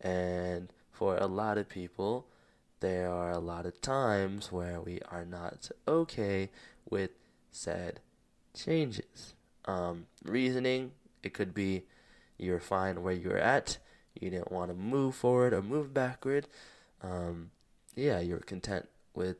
And 0.00 0.72
for 0.90 1.16
a 1.16 1.26
lot 1.26 1.58
of 1.58 1.68
people, 1.68 2.26
there 2.80 3.10
are 3.10 3.30
a 3.30 3.38
lot 3.38 3.66
of 3.66 3.80
times 3.80 4.52
where 4.52 4.80
we 4.80 5.00
are 5.10 5.24
not 5.24 5.70
okay 5.88 6.50
with 6.88 7.10
said 7.50 8.00
changes. 8.54 9.34
Um, 9.64 10.06
reasoning, 10.24 10.92
it 11.22 11.32
could 11.32 11.54
be 11.54 11.84
you're 12.36 12.60
fine 12.60 13.02
where 13.02 13.14
you're 13.14 13.38
at, 13.38 13.78
you 14.20 14.30
didn't 14.30 14.52
want 14.52 14.70
to 14.70 14.74
move 14.74 15.14
forward 15.14 15.52
or 15.52 15.62
move 15.62 15.92
backward. 15.92 16.46
Um, 17.02 17.50
yeah, 17.94 18.20
you 18.20 18.34
were 18.34 18.40
content 18.40 18.88
with 19.14 19.36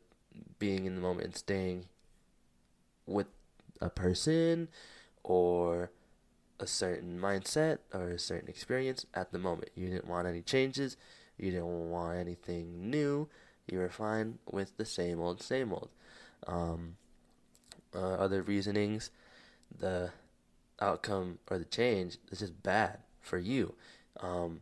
being 0.58 0.84
in 0.84 0.94
the 0.94 1.00
moment 1.00 1.26
and 1.26 1.37
staying 1.37 1.87
with 3.06 3.26
a 3.80 3.90
person 3.90 4.68
or 5.22 5.90
a 6.60 6.66
certain 6.66 7.18
mindset 7.18 7.78
or 7.92 8.10
a 8.10 8.18
certain 8.18 8.48
experience 8.48 9.06
at 9.14 9.32
the 9.32 9.38
moment. 9.38 9.70
You 9.74 9.88
didn't 9.88 10.06
want 10.06 10.26
any 10.26 10.42
changes, 10.42 10.96
you 11.38 11.50
didn't 11.50 11.90
want 11.90 12.18
anything 12.18 12.90
new, 12.90 13.28
you 13.66 13.78
were 13.78 13.88
fine 13.88 14.38
with 14.50 14.76
the 14.76 14.84
same 14.84 15.20
old, 15.20 15.42
same 15.42 15.72
old. 15.72 15.88
Um, 16.46 16.96
uh, 17.94 18.14
other 18.14 18.42
reasonings, 18.42 19.10
the 19.78 20.10
outcome 20.80 21.38
or 21.50 21.58
the 21.58 21.64
change 21.64 22.18
is 22.30 22.40
just 22.40 22.62
bad 22.62 22.98
for 23.20 23.38
you. 23.38 23.74
Um, 24.20 24.61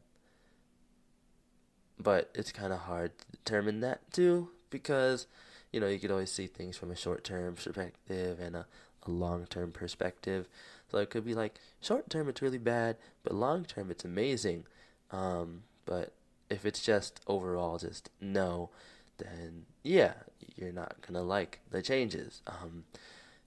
but 2.02 2.30
it's 2.34 2.52
kind 2.52 2.72
of 2.72 2.80
hard 2.80 3.12
to 3.18 3.24
determine 3.32 3.80
that 3.80 4.00
too 4.12 4.48
because 4.70 5.26
you 5.72 5.80
know 5.80 5.86
you 5.86 5.98
could 5.98 6.10
always 6.10 6.32
see 6.32 6.46
things 6.46 6.76
from 6.76 6.90
a 6.90 6.96
short 6.96 7.24
term 7.24 7.54
perspective 7.54 8.40
and 8.40 8.56
a, 8.56 8.66
a 9.06 9.10
long 9.10 9.46
term 9.46 9.72
perspective. 9.72 10.48
So 10.90 10.98
it 10.98 11.10
could 11.10 11.24
be 11.24 11.34
like 11.34 11.58
short 11.80 12.10
term 12.10 12.28
it's 12.28 12.42
really 12.42 12.58
bad 12.58 12.96
but 13.22 13.34
long 13.34 13.64
term 13.64 13.90
it's 13.90 14.04
amazing. 14.04 14.64
Um, 15.10 15.62
but 15.84 16.12
if 16.50 16.64
it's 16.64 16.82
just 16.82 17.20
overall 17.26 17.78
just 17.78 18.10
no 18.20 18.70
then 19.18 19.66
yeah 19.82 20.14
you're 20.56 20.72
not 20.72 20.96
gonna 21.06 21.22
like 21.22 21.60
the 21.70 21.82
changes. 21.82 22.42
Um, 22.46 22.84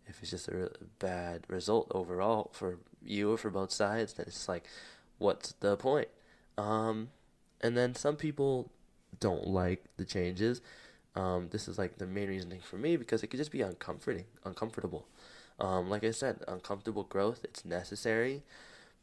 if 0.07 0.21
it's 0.21 0.31
just 0.31 0.47
a 0.47 0.69
bad 0.99 1.43
result 1.47 1.91
overall 1.93 2.51
for 2.53 2.77
you 3.03 3.31
or 3.31 3.37
for 3.37 3.49
both 3.49 3.71
sides 3.71 4.13
then 4.13 4.25
it's 4.27 4.47
like 4.47 4.65
what's 5.17 5.53
the 5.53 5.77
point 5.77 6.07
um, 6.57 7.09
and 7.61 7.75
then 7.75 7.95
some 7.95 8.15
people 8.15 8.71
don't 9.19 9.47
like 9.47 9.83
the 9.97 10.05
changes. 10.05 10.61
Um, 11.15 11.47
this 11.51 11.67
is 11.67 11.77
like 11.77 11.97
the 11.97 12.05
main 12.05 12.27
reasoning 12.27 12.59
for 12.59 12.77
me 12.77 12.97
because 12.97 13.23
it 13.23 13.27
could 13.27 13.39
just 13.39 13.51
be 13.51 13.61
uncomforting, 13.61 14.25
uncomfortable. 14.43 15.07
Um, 15.59 15.89
like 15.89 16.03
I 16.03 16.11
said, 16.11 16.43
uncomfortable 16.47 17.03
growth, 17.03 17.39
it's 17.43 17.63
necessary, 17.63 18.43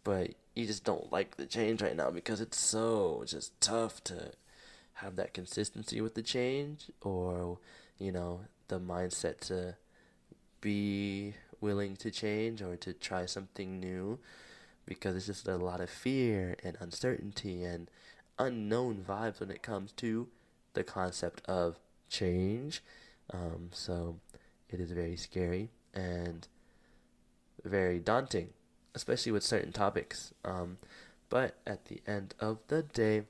but 0.05 0.35
you 0.55 0.67
just 0.67 0.85
don't 0.85 1.11
like 1.11 1.37
the 1.37 1.47
change 1.47 1.81
right 1.81 1.97
now 1.97 2.11
because 2.11 2.41
it's 2.41 2.59
so 2.59 3.25
just 3.27 3.59
tough 3.61 4.05
to 4.05 4.33
have 4.95 5.17
that 5.17 5.33
consistency 5.33 6.03
with 6.03 6.15
the 6.15 6.23
change 6.23 6.91
or, 7.01 7.59
you 7.99 8.13
know, 8.13 8.43
the 8.69 8.79
mindset 8.79 9.41
to 9.41 9.77
be 10.61 11.35
willing 11.61 11.97
to 11.97 12.11
change 12.11 12.61
or 12.61 12.77
to 12.77 12.93
try 12.93 13.25
something 13.25 13.81
new 13.81 14.19
because 14.87 15.17
it's 15.17 15.27
just 15.27 15.49
a 15.49 15.57
lot 15.57 15.81
of 15.81 15.91
fear 15.91 16.57
and 16.63 16.77
uncertainty 16.81 17.65
and 17.65 17.91
unknown 18.39 19.05
vibes 19.07 19.41
when 19.41 19.51
it 19.51 19.63
comes 19.63 19.93
to 19.93 20.29
the 20.75 20.85
concept 20.85 21.43
of 21.47 21.79
change. 22.09 22.83
Um, 23.33 23.71
so 23.73 24.17
it 24.69 24.81
is 24.81 24.91
very 24.91 25.17
scary 25.17 25.71
and 25.95 26.47
very 27.65 27.99
daunting, 27.99 28.51
especially 28.95 29.33
with 29.33 29.43
certain 29.43 29.73
topics. 29.73 30.33
Um, 30.45 30.79
but 31.29 31.57
at 31.67 31.87
the 31.87 32.03
end 32.07 32.35
of 32.41 32.59
the 32.69 32.83
day, 32.83 33.23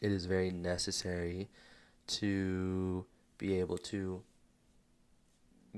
it 0.00 0.10
is 0.12 0.26
very 0.26 0.50
necessary 0.50 1.48
to 2.06 3.04
be 3.38 3.58
able 3.58 3.78
to 3.78 4.22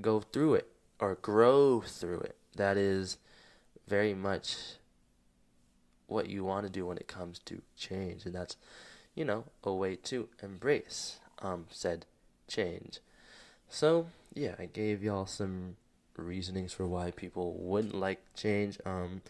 go 0.01 0.19
through 0.19 0.55
it 0.55 0.71
or 0.99 1.15
grow 1.15 1.81
through 1.81 2.19
it. 2.21 2.35
That 2.55 2.77
is 2.77 3.17
very 3.89 4.13
much 4.13 4.55
what 6.07 6.29
you 6.29 6.43
want 6.43 6.65
to 6.65 6.71
do 6.71 6.85
when 6.85 6.97
it 6.97 7.07
comes 7.07 7.39
to 7.39 7.61
change, 7.75 8.25
and 8.25 8.35
that's, 8.35 8.55
you 9.15 9.25
know, 9.25 9.43
a 9.63 9.73
way 9.73 9.95
to 9.95 10.29
embrace 10.41 11.19
um, 11.41 11.65
said 11.69 12.05
change. 12.47 12.99
So 13.69 14.07
yeah, 14.33 14.55
I 14.59 14.65
gave 14.65 15.03
y'all 15.03 15.25
some 15.25 15.75
reasonings 16.17 16.73
for 16.73 16.85
why 16.85 17.11
people 17.11 17.55
wouldn't 17.57 17.95
like 17.95 18.21
change. 18.35 18.77
Um, 18.85 19.21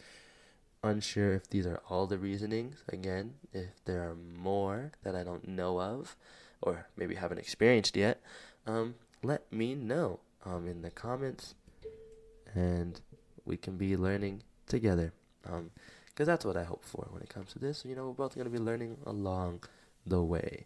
unsure 0.84 1.34
if 1.34 1.50
these 1.50 1.65
are 1.65 1.82
all 1.89 2.08
the 2.08 2.17
reasonings. 2.17 2.84
Again, 2.88 3.34
if 3.54 3.84
there 3.86 4.02
are 4.10 4.15
more 4.15 4.91
that 5.04 5.15
I 5.15 5.24
don't 5.24 5.48
know 5.48 5.80
of, 5.80 6.15
or 6.62 6.88
maybe 6.95 7.15
haven't 7.15 7.39
experienced 7.39 7.95
yet, 7.95 8.22
um, 8.65 8.95
let 9.24 9.52
me 9.52 9.76
know 9.76 10.19
um, 10.45 10.67
in 10.67 10.82
the 10.82 10.91
comments, 10.91 11.56
and 12.56 13.02
we 13.45 13.58
can 13.58 13.78
be 13.78 13.98
learning 13.98 14.43
together. 14.70 15.14
Um, 15.46 15.72
because 16.20 16.28
that's 16.28 16.44
what 16.44 16.58
I 16.58 16.66
hope 16.66 16.84
for 16.84 17.08
when 17.12 17.22
it 17.22 17.30
comes 17.30 17.54
to 17.54 17.60
this. 17.60 17.86
You 17.86 17.96
know, 17.96 18.08
we're 18.08 18.26
both 18.26 18.36
going 18.36 18.44
to 18.44 18.52
be 18.52 18.60
learning 18.60 18.98
along 19.06 19.64
the 20.06 20.22
way. 20.22 20.66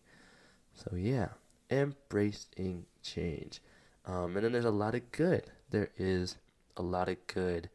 So, 0.74 0.96
yeah, 0.96 1.30
embracing 1.70 2.86
change. 3.04 3.62
Um, 4.06 4.36
and 4.36 4.44
then 4.44 4.52
there's 4.52 4.66
a 4.66 4.72
lot 4.72 4.96
of 4.96 5.12
good. 5.12 5.44
There 5.70 5.92
is 5.96 6.38
a 6.76 6.82
lot 6.82 7.08
of 7.08 7.18
good 7.28 7.70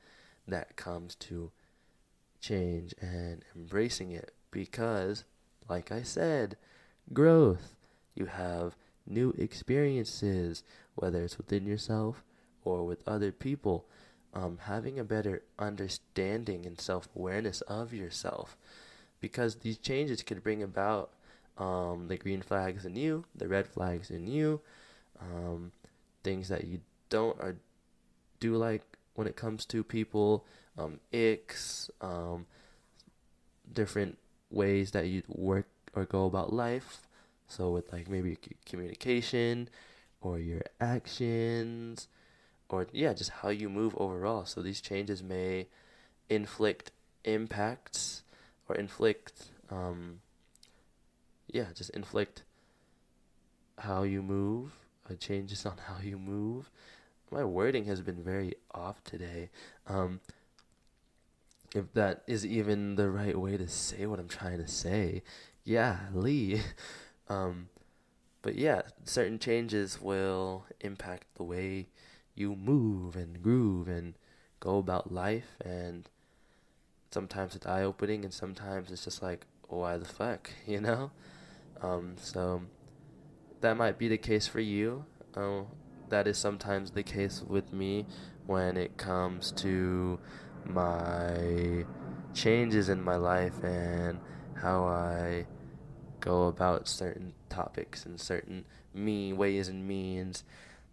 that 0.49 0.75
comes 0.75 1.15
to 1.17 1.53
change 2.41 2.95
and 3.01 3.45
embracing 3.55 4.11
it 4.11 4.33
because, 4.51 5.23
like 5.69 5.93
I 5.93 6.03
said, 6.03 6.57
growth. 7.13 7.77
You 8.17 8.27
have 8.27 8.75
new 9.07 9.35
experiences, 9.39 10.65
whether 10.97 11.23
it's 11.23 11.39
within 11.39 11.65
yourself 11.65 12.25
or 12.65 12.85
with 12.85 13.07
other 13.07 13.31
people 13.31 13.87
um, 14.35 14.59
having 14.63 14.99
a 14.99 15.05
better 15.05 15.43
understanding 15.59 16.67
and 16.67 16.81
self 16.81 17.09
awareness 17.17 17.61
of 17.63 17.93
yourself 17.93 18.57
because 19.21 19.57
these 19.57 19.79
changes 19.79 20.23
could 20.23 20.43
bring 20.43 20.63
about 20.63 21.11
um, 21.57 22.07
the 22.09 22.17
green 22.17 22.43
flags 22.43 22.85
in 22.85 22.97
you, 22.97 23.25
the 23.35 23.49
red 23.49 23.67
flags 23.67 24.11
in 24.11 24.27
you, 24.27 24.61
um, 25.21 25.73
things 26.23 26.49
that 26.49 26.65
you 26.65 26.81
don't 27.11 27.39
or 27.41 27.57
do 28.41 28.57
like 28.57 28.83
when 29.15 29.27
it 29.27 29.37
comes 29.37 29.65
to 29.67 29.83
people, 29.83 30.45
um, 30.77 31.01
icks, 31.13 31.91
um, 32.01 32.47
different 33.73 34.19
ways 34.51 34.93
that 34.93 35.07
you 35.07 35.23
work 35.29 35.67
or 35.95 36.05
go 36.05 36.27
about 36.27 36.53
life. 36.53 37.03
So 37.49 37.71
with 37.71 37.93
like 37.93 38.09
maybe 38.09 38.39
communication 38.67 39.69
or 40.21 40.39
your 40.39 40.63
actions, 40.81 42.09
or 42.69 42.87
yeah, 42.93 43.13
just 43.13 43.31
how 43.31 43.49
you 43.49 43.69
move 43.69 43.95
overall. 43.97 44.45
So 44.45 44.63
these 44.63 44.81
changes 44.81 45.23
may 45.23 45.67
inflict 46.29 46.91
impacts 47.25 48.23
or 48.69 48.77
inflict, 48.77 49.49
um, 49.71 50.21
yeah, 51.47 51.67
just 51.75 51.91
inflict 51.91 52.43
how 53.79 54.03
you 54.03 54.23
move, 54.23 54.73
uh, 55.11 55.15
changes 55.15 55.65
on 55.65 55.79
how 55.87 55.97
you 56.03 56.19
move. 56.19 56.71
My 57.31 57.45
wording 57.45 57.85
has 57.85 58.01
been 58.01 58.23
very 58.23 58.55
off 58.75 59.03
today. 59.05 59.51
Um, 59.87 60.21
if 61.75 61.93
that 61.93 62.23
is 62.27 62.47
even 62.47 62.97
the 62.97 63.11
right 63.11 63.39
way 63.39 63.57
to 63.59 63.69
say 63.69 64.07
what 64.07 64.19
I'm 64.19 64.29
trying 64.29 64.59
to 64.59 64.69
say, 64.69 65.23
yeah, 65.65 65.99
Lee. 66.15 66.63
um, 67.29 67.69
but 68.41 68.55
yeah, 68.55 68.83
certain 69.05 69.39
changes 69.39 70.01
will 70.01 70.65
impact 70.81 71.27
the 71.35 71.43
way 71.43 71.89
you 72.39 72.55
move 72.55 73.17
and 73.17 73.43
groove 73.43 73.89
and 73.89 74.15
go 74.61 74.79
about 74.79 75.13
life 75.13 75.57
and 75.65 76.09
sometimes 77.11 77.55
it's 77.55 77.67
eye 77.67 77.83
opening 77.83 78.25
and 78.25 78.33
sometimes 78.33 78.91
it's 78.91 79.05
just 79.05 79.23
like 79.23 79.47
why 79.69 79.97
the 79.97 80.05
fuck 80.05 80.51
you 80.67 80.81
know? 80.81 81.11
Um, 81.81 82.17
so 82.21 82.63
that 83.61 83.77
might 83.77 83.99
be 83.99 84.09
the 84.09 84.19
case 84.19 84.47
for 84.47 84.61
you. 84.61 85.05
Uh, 85.35 85.63
that 86.09 86.27
is 86.27 86.39
sometimes 86.39 86.93
the 86.93 87.03
case 87.03 87.43
with 87.47 87.73
me 87.73 88.07
when 88.47 88.77
it 88.77 88.97
comes 88.97 89.53
to 89.53 90.19
my 90.65 91.85
changes 92.35 92.89
in 92.89 93.03
my 93.03 93.17
life 93.17 93.63
and 93.63 94.19
how 94.55 94.85
I 94.85 95.47
go 96.21 96.45
about 96.47 96.89
certain 96.89 97.35
topics 97.49 98.05
and 98.07 98.21
certain 98.21 98.65
me 98.95 99.33
ways 99.33 99.69
and 99.69 99.87
means. 99.87 100.45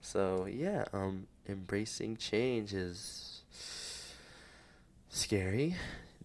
So 0.02 0.48
yeah 0.52 0.86
um 0.94 1.28
embracing 1.48 2.18
change 2.18 2.74
is 2.74 3.42
scary, 5.10 5.76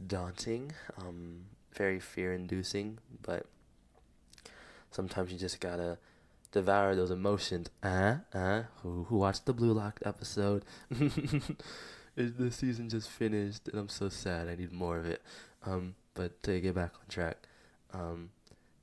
daunting, 0.06 0.72
um, 0.98 1.44
very 1.74 2.00
fear 2.00 2.32
inducing, 2.32 2.98
but 3.22 3.46
sometimes 4.90 5.32
you 5.32 5.38
just 5.38 5.60
gotta 5.60 5.98
devour 6.52 6.94
those 6.94 7.10
emotions. 7.10 7.70
Uh, 7.82 8.16
uh, 8.34 8.62
who, 8.82 9.04
who 9.04 9.18
watched 9.18 9.46
the 9.46 9.52
Blue 9.52 9.72
Lock 9.72 10.00
episode? 10.04 10.64
the 12.16 12.50
season 12.50 12.88
just 12.88 13.08
finished, 13.08 13.68
and 13.68 13.78
I'm 13.78 13.88
so 13.88 14.08
sad. 14.08 14.48
I 14.48 14.56
need 14.56 14.72
more 14.72 14.98
of 14.98 15.06
it. 15.06 15.22
Um, 15.64 15.94
but 16.14 16.42
to 16.42 16.60
get 16.60 16.74
back 16.74 16.92
on 16.94 17.06
track, 17.08 17.36
um, 17.92 18.30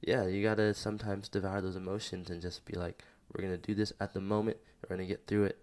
yeah, 0.02 0.26
you 0.28 0.43
gotta 0.43 0.73
sometimes 0.73 1.28
devour 1.28 1.62
those 1.62 1.76
emotions 1.76 2.30
and 2.30 2.41
just 2.41 2.63
be 2.65 2.78
like, 2.78 3.04
we're 3.34 3.43
gonna 3.43 3.58
do 3.58 3.76
this 3.76 3.91
at 4.00 4.13
the 4.13 4.21
moment. 4.21 4.58
We're 4.82 4.95
gonna 4.95 5.08
get 5.08 5.28
through 5.28 5.45
it 5.45 5.58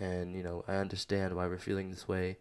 and 0.00 0.34
you 0.34 0.42
know 0.42 0.64
I 0.66 0.76
understand 0.76 1.36
why 1.36 1.46
we're 1.46 1.58
feeling 1.58 1.90
this 1.90 2.08
way, 2.08 2.38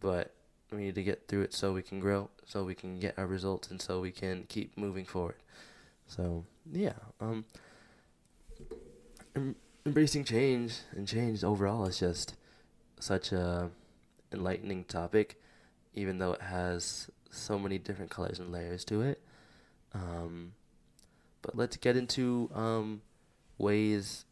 but 0.00 0.34
we 0.70 0.78
need 0.78 0.94
to 0.96 1.02
get 1.02 1.28
through 1.28 1.42
it 1.42 1.54
so 1.54 1.72
we 1.72 1.82
can 1.82 2.00
grow, 2.00 2.28
so 2.44 2.64
we 2.64 2.74
can 2.74 2.98
get 2.98 3.18
our 3.18 3.26
results, 3.26 3.70
and 3.70 3.80
so 3.80 4.00
we 4.00 4.10
can 4.10 4.44
keep 4.48 4.76
moving 4.76 5.04
forward. 5.04 5.36
So 6.06 6.44
yeah, 6.70 6.94
um, 7.20 7.44
em- 9.34 9.56
embracing 9.86 10.24
change 10.24 10.80
and 10.92 11.06
change 11.06 11.44
overall 11.44 11.86
is 11.86 11.98
just 12.00 12.34
such 13.00 13.32
a 13.32 13.70
enlightening 14.32 14.84
topic, 14.84 15.40
even 15.94 16.18
though 16.18 16.32
it 16.32 16.42
has 16.42 17.10
so 17.30 17.58
many 17.58 17.78
different 17.78 18.10
colors 18.10 18.38
and 18.38 18.52
layers 18.52 18.84
to 18.86 19.02
it. 19.02 19.20
Um, 19.94 20.52
but 21.42 21.56
let's 21.56 21.76
get 21.76 21.96
into 21.96 22.50
um, 22.54 23.02
ways 23.56 24.24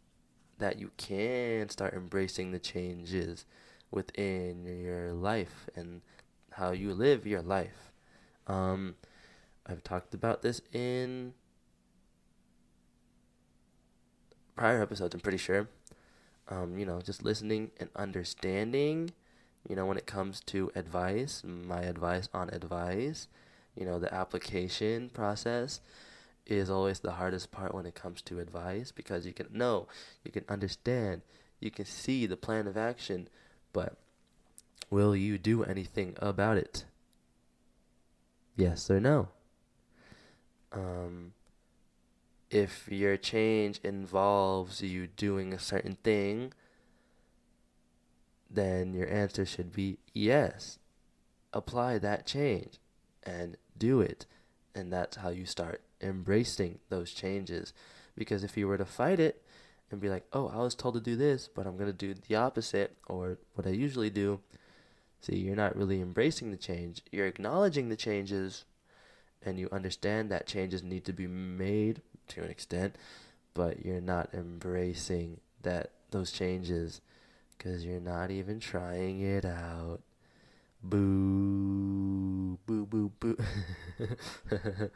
that 0.59 0.79
you 0.79 0.91
can 0.97 1.69
start 1.69 1.95
embracing 1.95 2.53
the 2.53 2.59
changes 2.59 3.45
within 3.91 4.65
your 4.65 5.13
life 5.13 5.69
and 5.75 6.01
how 6.53 6.73
you 6.73 6.93
live 6.93 7.27
your 7.27 7.43
life. 7.43 7.93
Um, 8.47 8.97
I've 9.67 9.83
talked 9.83 10.15
about 10.15 10.43
this 10.43 10.61
in 10.73 11.35
prior 14.57 14.83
episodes, 14.83 15.15
I'm 15.15 15.21
pretty 15.21 15.39
sure. 15.39 15.69
Um, 16.49 16.79
you 16.79 16.87
know, 16.87 17.01
just 17.01 17.25
listening 17.25 17.73
and 17.79 17.91
understanding, 17.97 19.11
you 19.69 19.77
know, 19.77 19.85
when 19.85 19.99
it 19.99 20.07
comes 20.07 20.41
to 20.47 20.71
advice, 20.75 21.43
my 21.45 21.83
advice 21.83 22.29
on 22.33 22.51
advice, 22.51 23.29
you 23.75 23.85
know, 23.85 23.99
the 23.99 24.13
application 24.15 25.11
process 25.11 25.81
is 26.47 26.71
always 26.71 27.01
the 27.01 27.13
hardest 27.13 27.51
part 27.51 27.75
when 27.75 27.87
it 27.87 27.95
comes 27.95 28.23
to 28.23 28.39
advice 28.39 28.93
because 28.93 29.27
you 29.27 29.33
can 29.33 29.49
know, 29.51 29.89
you 30.25 30.31
can 30.31 30.45
understand, 30.49 31.23
you 31.61 31.71
can 31.71 31.85
see 31.85 32.27
the 32.27 32.37
plan 32.37 32.67
of 32.67 32.77
action, 32.77 33.29
but 33.73 33.97
will 34.91 35.17
you 35.17 35.39
do 35.39 35.65
anything 35.65 36.15
about 36.19 36.57
it? 36.57 36.85
Yes 38.57 38.91
or 38.91 39.01
no? 39.01 39.29
Um, 40.73 41.33
if 42.51 42.89
your 42.91 43.17
change 43.17 43.81
involves 43.83 44.83
you 44.83 45.07
doing 45.07 45.53
a 45.53 45.59
certain 45.59 45.97
thing, 46.05 46.53
then 48.49 48.95
your 48.95 49.09
answer 49.09 49.45
should 49.45 49.73
be 49.73 49.99
yes. 50.15 50.79
Apply 51.53 51.99
that 51.99 52.27
change 52.27 52.79
and 53.23 53.57
do 53.77 54.01
it. 54.01 54.27
And 54.75 54.93
that's 54.93 55.17
how 55.17 55.31
you 55.31 55.47
start 55.47 55.81
embracing 56.01 56.79
those 56.89 57.13
changes. 57.13 57.73
Because 58.17 58.45
if 58.45 58.57
you 58.57 58.67
were 58.69 58.79
to 58.79 58.85
fight 58.85 59.21
it 59.21 59.43
and 59.91 60.01
be 60.01 60.09
like, 60.09 60.27
oh, 60.33 60.49
I 60.49 60.59
was 60.59 60.75
told 60.75 60.95
to 60.95 61.01
do 61.01 61.17
this, 61.17 61.49
but 61.49 61.67
I'm 61.67 61.77
going 61.77 61.91
to 61.91 61.93
do 61.93 62.15
the 62.15 62.37
opposite, 62.37 62.97
or 63.09 63.39
what 63.55 63.67
I 63.67 63.71
usually 63.71 64.11
do, 64.11 64.41
see, 65.21 65.37
you're 65.37 65.57
not 65.57 65.77
really 65.77 66.01
embracing 66.01 66.51
the 66.51 66.57
change. 66.57 67.03
You're 67.13 67.27
acknowledging 67.27 67.89
the 67.89 67.97
changes, 67.97 68.65
and 69.45 69.59
you 69.59 69.69
understand 69.71 70.31
that 70.31 70.47
changes 70.47 70.83
need 70.83 71.05
to 71.05 71.13
be 71.13 71.27
made 71.27 72.03
to 72.29 72.43
an 72.43 72.51
extent, 72.51 72.97
but 73.55 73.85
you're 73.85 74.01
not 74.01 74.31
embracing 74.35 75.41
that 75.63 75.91
those 76.11 76.33
changes 76.33 77.01
because 77.57 77.85
you're 77.85 78.01
not 78.01 78.31
even 78.31 78.61
trying 78.61 79.21
it 79.21 79.45
out. 79.45 80.01
Boo, 80.83 82.59
boo, 82.67 82.87
boo, 82.87 83.11
boo. 83.19 83.37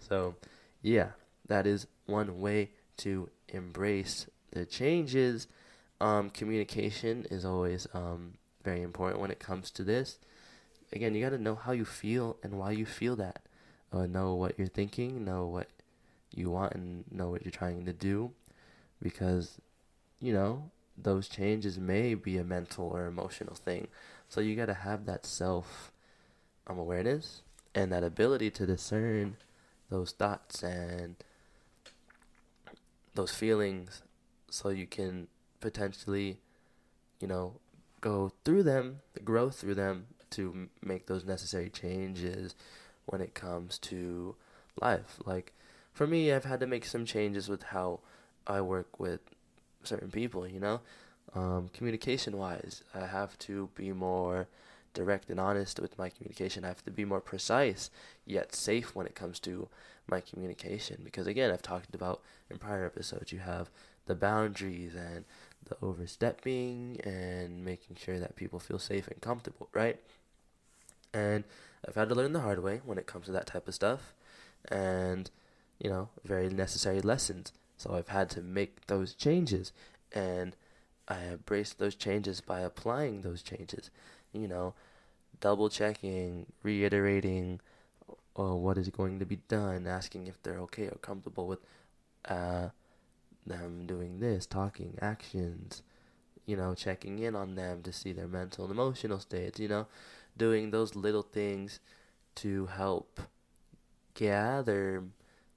so, 0.00 0.34
yeah, 0.82 1.10
that 1.46 1.66
is 1.66 1.86
one 2.06 2.40
way 2.40 2.70
to 2.98 3.28
embrace 3.48 4.26
the 4.52 4.64
changes. 4.64 5.46
Um, 6.00 6.30
communication 6.30 7.26
is 7.30 7.44
always 7.44 7.86
um, 7.94 8.34
very 8.64 8.82
important 8.82 9.20
when 9.20 9.30
it 9.30 9.38
comes 9.38 9.70
to 9.72 9.84
this. 9.84 10.18
Again, 10.92 11.14
you 11.14 11.22
got 11.22 11.30
to 11.30 11.38
know 11.38 11.54
how 11.54 11.72
you 11.72 11.84
feel 11.84 12.36
and 12.42 12.58
why 12.58 12.72
you 12.72 12.86
feel 12.86 13.16
that. 13.16 13.42
Uh, 13.92 14.06
know 14.06 14.34
what 14.34 14.58
you're 14.58 14.68
thinking, 14.68 15.24
know 15.24 15.46
what 15.46 15.68
you 16.34 16.50
want, 16.50 16.74
and 16.74 17.04
know 17.10 17.28
what 17.28 17.44
you're 17.44 17.50
trying 17.50 17.84
to 17.84 17.92
do. 17.92 18.32
Because, 19.02 19.58
you 20.20 20.32
know, 20.32 20.70
those 20.96 21.28
changes 21.28 21.78
may 21.78 22.14
be 22.14 22.38
a 22.38 22.44
mental 22.44 22.88
or 22.88 23.06
emotional 23.06 23.54
thing. 23.54 23.88
So 24.28 24.40
you 24.40 24.56
got 24.56 24.66
to 24.66 24.74
have 24.74 25.06
that 25.06 25.26
self 25.26 25.92
um, 26.66 26.78
awareness 26.78 27.42
and 27.74 27.92
that 27.92 28.04
ability 28.04 28.50
to 28.50 28.66
discern 28.66 29.36
those 29.90 30.12
thoughts 30.12 30.62
and 30.62 31.16
those 33.14 33.32
feelings 33.32 34.02
so 34.48 34.70
you 34.70 34.86
can 34.86 35.28
potentially, 35.60 36.38
you 37.20 37.28
know, 37.28 37.54
go 38.00 38.32
through 38.44 38.62
them, 38.62 39.00
grow 39.24 39.50
through 39.50 39.74
them 39.74 40.06
to 40.30 40.68
make 40.82 41.06
those 41.06 41.24
necessary 41.24 41.68
changes 41.68 42.54
when 43.06 43.20
it 43.20 43.34
comes 43.34 43.78
to 43.78 44.36
life. 44.80 45.18
Like 45.26 45.52
for 45.92 46.06
me, 46.06 46.32
I've 46.32 46.44
had 46.44 46.60
to 46.60 46.66
make 46.66 46.84
some 46.84 47.04
changes 47.04 47.48
with 47.48 47.64
how 47.64 48.00
I 48.46 48.60
work 48.60 48.98
with 48.98 49.20
certain 49.82 50.10
people, 50.10 50.46
you 50.46 50.60
know? 50.60 50.80
Um, 51.34 51.68
communication 51.72 52.38
wise, 52.38 52.82
I 52.94 53.06
have 53.06 53.38
to 53.40 53.68
be 53.74 53.92
more 53.92 54.48
direct 54.94 55.30
and 55.30 55.40
honest 55.40 55.80
with 55.80 55.98
my 55.98 56.08
communication. 56.08 56.64
I 56.64 56.68
have 56.68 56.84
to 56.84 56.90
be 56.90 57.04
more 57.04 57.20
precise 57.20 57.90
yet 58.26 58.54
safe 58.54 58.94
when 58.94 59.06
it 59.06 59.14
comes 59.14 59.38
to 59.40 59.68
my 60.06 60.20
communication. 60.20 61.00
Because 61.04 61.26
again, 61.26 61.50
I've 61.50 61.62
talked 61.62 61.94
about 61.94 62.20
in 62.50 62.58
prior 62.58 62.84
episodes, 62.84 63.32
you 63.32 63.38
have 63.38 63.70
the 64.06 64.14
boundaries 64.14 64.94
and 64.94 65.24
the 65.68 65.76
overstepping 65.82 67.00
and 67.04 67.64
making 67.64 67.96
sure 67.96 68.18
that 68.18 68.36
people 68.36 68.58
feel 68.58 68.78
safe 68.78 69.06
and 69.08 69.20
comfortable, 69.20 69.68
right? 69.72 70.00
And 71.12 71.44
I've 71.86 71.94
had 71.94 72.08
to 72.08 72.14
learn 72.14 72.32
the 72.32 72.40
hard 72.40 72.62
way 72.62 72.80
when 72.84 72.98
it 72.98 73.06
comes 73.06 73.26
to 73.26 73.32
that 73.32 73.46
type 73.46 73.68
of 73.68 73.74
stuff. 73.74 74.14
And, 74.68 75.30
you 75.78 75.88
know, 75.88 76.08
very 76.24 76.48
necessary 76.48 77.00
lessons. 77.00 77.52
So 77.76 77.94
I've 77.94 78.08
had 78.08 78.30
to 78.30 78.42
make 78.42 78.86
those 78.86 79.14
changes. 79.14 79.72
And 80.12 80.56
I 81.08 81.24
embrace 81.24 81.72
those 81.72 81.94
changes 81.94 82.40
by 82.40 82.60
applying 82.60 83.22
those 83.22 83.42
changes. 83.42 83.90
You 84.32 84.48
know, 84.48 84.74
double 85.40 85.68
checking, 85.68 86.46
reiterating 86.62 87.60
uh, 88.38 88.54
what 88.54 88.78
is 88.78 88.88
going 88.88 89.18
to 89.18 89.26
be 89.26 89.36
done, 89.48 89.86
asking 89.86 90.26
if 90.26 90.42
they're 90.42 90.60
okay 90.60 90.86
or 90.86 90.98
comfortable 91.02 91.46
with 91.46 91.60
uh, 92.26 92.68
them 93.46 93.86
doing 93.86 94.20
this, 94.20 94.46
talking, 94.46 94.98
actions, 95.00 95.82
you 96.46 96.56
know, 96.56 96.74
checking 96.74 97.18
in 97.18 97.34
on 97.34 97.54
them 97.54 97.82
to 97.82 97.92
see 97.92 98.12
their 98.12 98.28
mental 98.28 98.64
and 98.64 98.72
emotional 98.72 99.18
states, 99.18 99.58
you 99.58 99.68
know, 99.68 99.86
doing 100.36 100.70
those 100.70 100.94
little 100.94 101.22
things 101.22 101.80
to 102.36 102.66
help 102.66 103.20
gather 104.14 105.04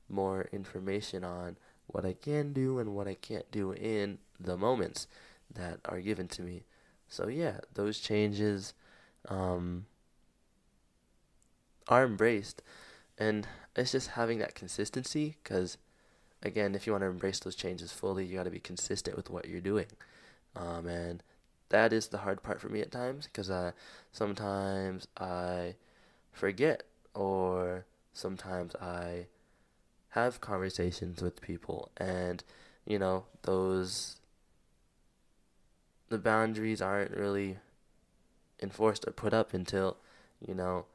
more 0.09 0.47
information 0.51 1.23
on 1.23 1.57
what 1.87 2.05
I 2.05 2.13
can 2.13 2.53
do 2.53 2.79
and 2.79 2.95
what 2.95 3.07
I 3.07 3.15
can't 3.15 3.49
do 3.51 3.71
in 3.71 4.19
the 4.39 4.57
moments 4.57 5.07
that 5.53 5.79
are 5.85 5.99
given 5.99 6.27
to 6.29 6.41
me. 6.41 6.63
So 7.13 7.27
yeah, 7.27 7.59
those 7.75 7.99
changes 7.99 8.73
um, 9.29 9.85
are 11.87 12.05
embraced, 12.05 12.63
and 13.19 13.47
it's 13.75 13.91
just 13.91 14.09
having 14.09 14.39
that 14.39 14.55
consistency. 14.55 15.37
Because 15.43 15.77
again, 16.41 16.73
if 16.73 16.87
you 16.87 16.93
want 16.93 17.03
to 17.03 17.09
embrace 17.09 17.37
those 17.37 17.55
changes 17.55 17.91
fully, 17.91 18.25
you 18.25 18.35
got 18.35 18.45
to 18.45 18.49
be 18.49 18.59
consistent 18.59 19.15
with 19.15 19.29
what 19.29 19.47
you're 19.47 19.61
doing, 19.61 19.85
um, 20.55 20.87
and 20.87 21.21
that 21.69 21.93
is 21.93 22.07
the 22.07 22.17
hard 22.17 22.41
part 22.41 22.59
for 22.59 22.69
me 22.69 22.81
at 22.81 22.91
times. 22.91 23.27
Because 23.27 23.51
uh, 23.51 23.73
sometimes 24.11 25.07
I 25.15 25.75
forget, 26.31 26.81
or 27.13 27.85
sometimes 28.11 28.75
I 28.77 29.27
have 30.09 30.41
conversations 30.41 31.21
with 31.21 31.41
people, 31.41 31.91
and 31.95 32.43
you 32.87 32.97
know 32.97 33.25
those 33.43 34.15
the 36.13 36.19
boundaries 36.19 36.79
aren't 36.79 37.09
really 37.09 37.57
enforced 38.61 39.03
or 39.07 39.11
put 39.11 39.33
up 39.33 39.51
until, 39.51 39.97
you 40.47 40.53
know, 40.53 40.85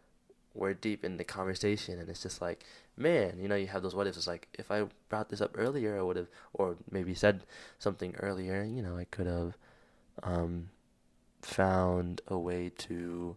we're 0.54 0.72
deep 0.72 1.04
in 1.04 1.16
the 1.16 1.24
conversation 1.24 1.98
and 1.98 2.08
it's 2.08 2.22
just 2.22 2.40
like, 2.40 2.64
man, 2.96 3.36
you 3.40 3.48
know, 3.48 3.56
you 3.56 3.66
have 3.66 3.82
those 3.82 3.96
what 3.96 4.06
ifs. 4.06 4.16
It's 4.16 4.28
like, 4.28 4.46
if 4.56 4.70
I 4.70 4.84
brought 5.08 5.28
this 5.28 5.40
up 5.40 5.56
earlier, 5.58 5.98
I 5.98 6.02
would 6.02 6.14
have, 6.14 6.28
or 6.54 6.76
maybe 6.88 7.16
said 7.16 7.42
something 7.80 8.14
earlier, 8.20 8.62
you 8.62 8.80
know, 8.80 8.96
I 8.96 9.06
could 9.06 9.26
have 9.26 9.56
um, 10.22 10.70
found 11.42 12.20
a 12.28 12.38
way 12.38 12.70
to, 12.78 13.36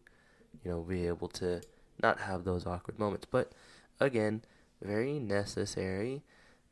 you 0.64 0.72
know, 0.72 0.82
be 0.82 1.08
able 1.08 1.30
to 1.30 1.62
not 2.00 2.20
have 2.20 2.44
those 2.44 2.68
awkward 2.68 3.00
moments. 3.00 3.26
But 3.26 3.54
again, 4.00 4.44
very 4.84 5.18
necessary. 5.18 6.22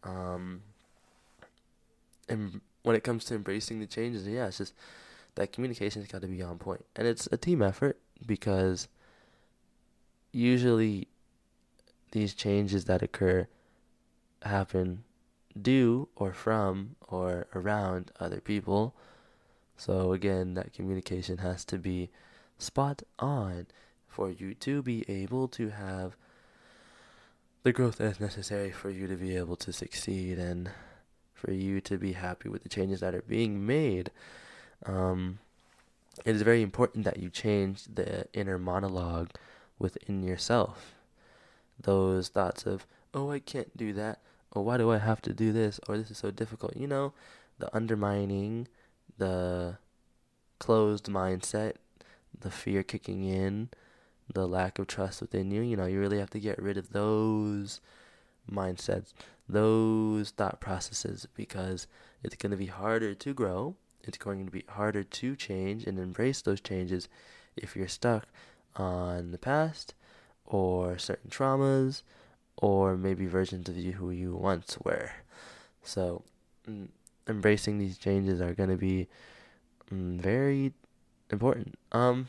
Um, 0.04 0.62
when 2.84 2.96
it 2.96 3.04
comes 3.04 3.26
to 3.26 3.36
embracing 3.36 3.80
the 3.80 3.88
changes, 3.88 4.28
yeah, 4.28 4.48
it's 4.48 4.58
just 4.58 4.74
that 5.36 5.52
communication's 5.52 6.08
got 6.08 6.22
to 6.22 6.28
be 6.28 6.42
on 6.42 6.58
point, 6.58 6.86
and 6.96 7.08
it's 7.08 7.28
a 7.32 7.38
team 7.38 7.62
effort 7.62 7.98
because 8.26 8.88
usually 10.32 11.08
these 12.12 12.34
changes 12.34 12.86
that 12.86 13.02
occur 13.02 13.48
happen 14.44 15.04
due 15.60 16.08
or 16.15 16.34
from 16.34 16.96
or 17.08 17.48
around 17.54 18.12
other 18.20 18.39
people. 18.39 18.96
So 19.78 20.13
again, 20.13 20.56
that 20.56 20.74
communication 20.74 21.39
has 21.39 21.63
to 21.65 21.78
be 21.78 22.10
spot 22.58 23.04
on 23.18 23.68
for 24.08 24.30
you 24.30 24.54
to 24.56 24.82
be 24.82 25.06
able 25.08 25.48
to 25.50 25.70
have 25.70 26.15
the 27.63 27.72
growth 27.72 27.98
that's 27.98 28.20
necessary 28.20 28.72
for 28.72 28.89
you 28.89 29.08
to 29.08 29.15
be 29.15 29.36
able 29.36 29.56
to 29.58 29.72
succeed 29.72 30.39
and 30.39 30.70
for 31.39 31.52
you 31.52 31.82
to 31.82 31.97
be 31.97 32.13
happy 32.13 32.49
with 32.49 32.63
the 32.63 32.69
changes 32.69 32.99
that 32.99 33.15
are 33.15 33.23
being 33.23 33.65
made. 33.65 34.12
Um, 34.86 35.39
it 36.25 36.36
is 36.36 36.41
very 36.41 36.62
important 36.62 37.06
that 37.06 37.17
you 37.17 37.30
change 37.30 37.86
the 37.86 38.25
inner 38.34 38.60
monologue 38.60 39.30
within 39.78 40.23
yourself. 40.23 40.95
Those 41.82 42.28
thoughts 42.28 42.65
of, 42.65 42.86
oh, 43.13 43.32
I 43.32 43.39
can't 43.39 43.75
do 43.75 43.93
that, 43.93 44.19
or 44.52 44.63
why 44.63 44.78
do 44.78 44.91
I 44.91 44.97
have 44.97 45.21
to 45.23 45.34
do 45.34 45.54
this, 45.54 45.80
or 45.88 45.97
this 45.97 46.12
is 46.12 46.17
so 46.17 46.32
difficult. 46.32 46.75
You 46.75 46.88
know, 46.88 47.13
the 47.58 47.73
undermining, 47.75 48.67
the 49.17 49.78
closed 50.60 51.06
mindset, 51.06 51.75
the 52.38 52.52
fear 52.52 52.84
kicking 52.84 53.23
in, 53.23 53.69
the 54.32 54.47
lack 54.47 54.78
of 54.78 54.88
trust 54.88 55.21
within 55.21 55.52
you. 55.52 55.62
You 55.62 55.78
know, 55.78 55.86
you 55.86 55.99
really 55.99 56.19
have 56.19 56.30
to 56.32 56.39
get 56.39 56.62
rid 56.62 56.78
of 56.78 56.91
those 56.91 57.80
mindsets, 58.52 59.13
those 59.50 60.30
thought 60.30 60.62
processes, 60.62 61.28
because 61.36 61.88
it's 62.24 62.36
going 62.36 62.52
to 62.52 62.58
be 62.58 62.68
harder 62.68 63.16
to 63.16 63.34
grow. 63.34 63.76
It's 64.04 64.18
going 64.18 64.46
to 64.46 64.52
be 64.52 64.64
harder 64.70 65.04
to 65.04 65.36
change 65.36 65.86
and 65.86 66.00
embrace 66.00 66.42
those 66.42 66.62
changes 66.62 67.10
if 67.58 67.76
you're 67.76 67.88
stuck 67.88 68.28
on 68.76 69.32
the 69.32 69.38
past 69.38 69.94
or 70.46 70.98
certain 70.98 71.30
traumas 71.30 72.04
or 72.58 72.96
maybe 72.96 73.26
versions 73.26 73.70
of 73.70 73.78
you 73.78 73.94
who 73.94 74.12
you 74.12 74.36
once 74.36 74.78
were. 74.84 75.12
So, 75.84 76.24
mm, 76.68 76.88
embracing 77.28 77.78
these 77.78 77.98
changes 77.98 78.42
are 78.42 78.54
going 78.54 78.70
to 78.70 78.78
be 78.78 79.08
mm, 79.92 80.20
very 80.20 80.74
important. 81.30 81.76
Um, 81.92 82.28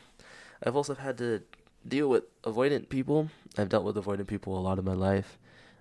I've 0.63 0.75
also 0.75 0.95
had 0.95 1.17
to 1.17 1.41
deal 1.87 2.09
with 2.09 2.23
avoidant 2.43 2.89
people. 2.89 3.29
I've 3.57 3.69
dealt 3.69 3.83
with 3.83 3.95
avoidant 3.95 4.27
people 4.27 4.57
a 4.57 4.61
lot 4.61 4.79
of 4.79 4.85
my 4.85 4.93
life. 4.93 5.37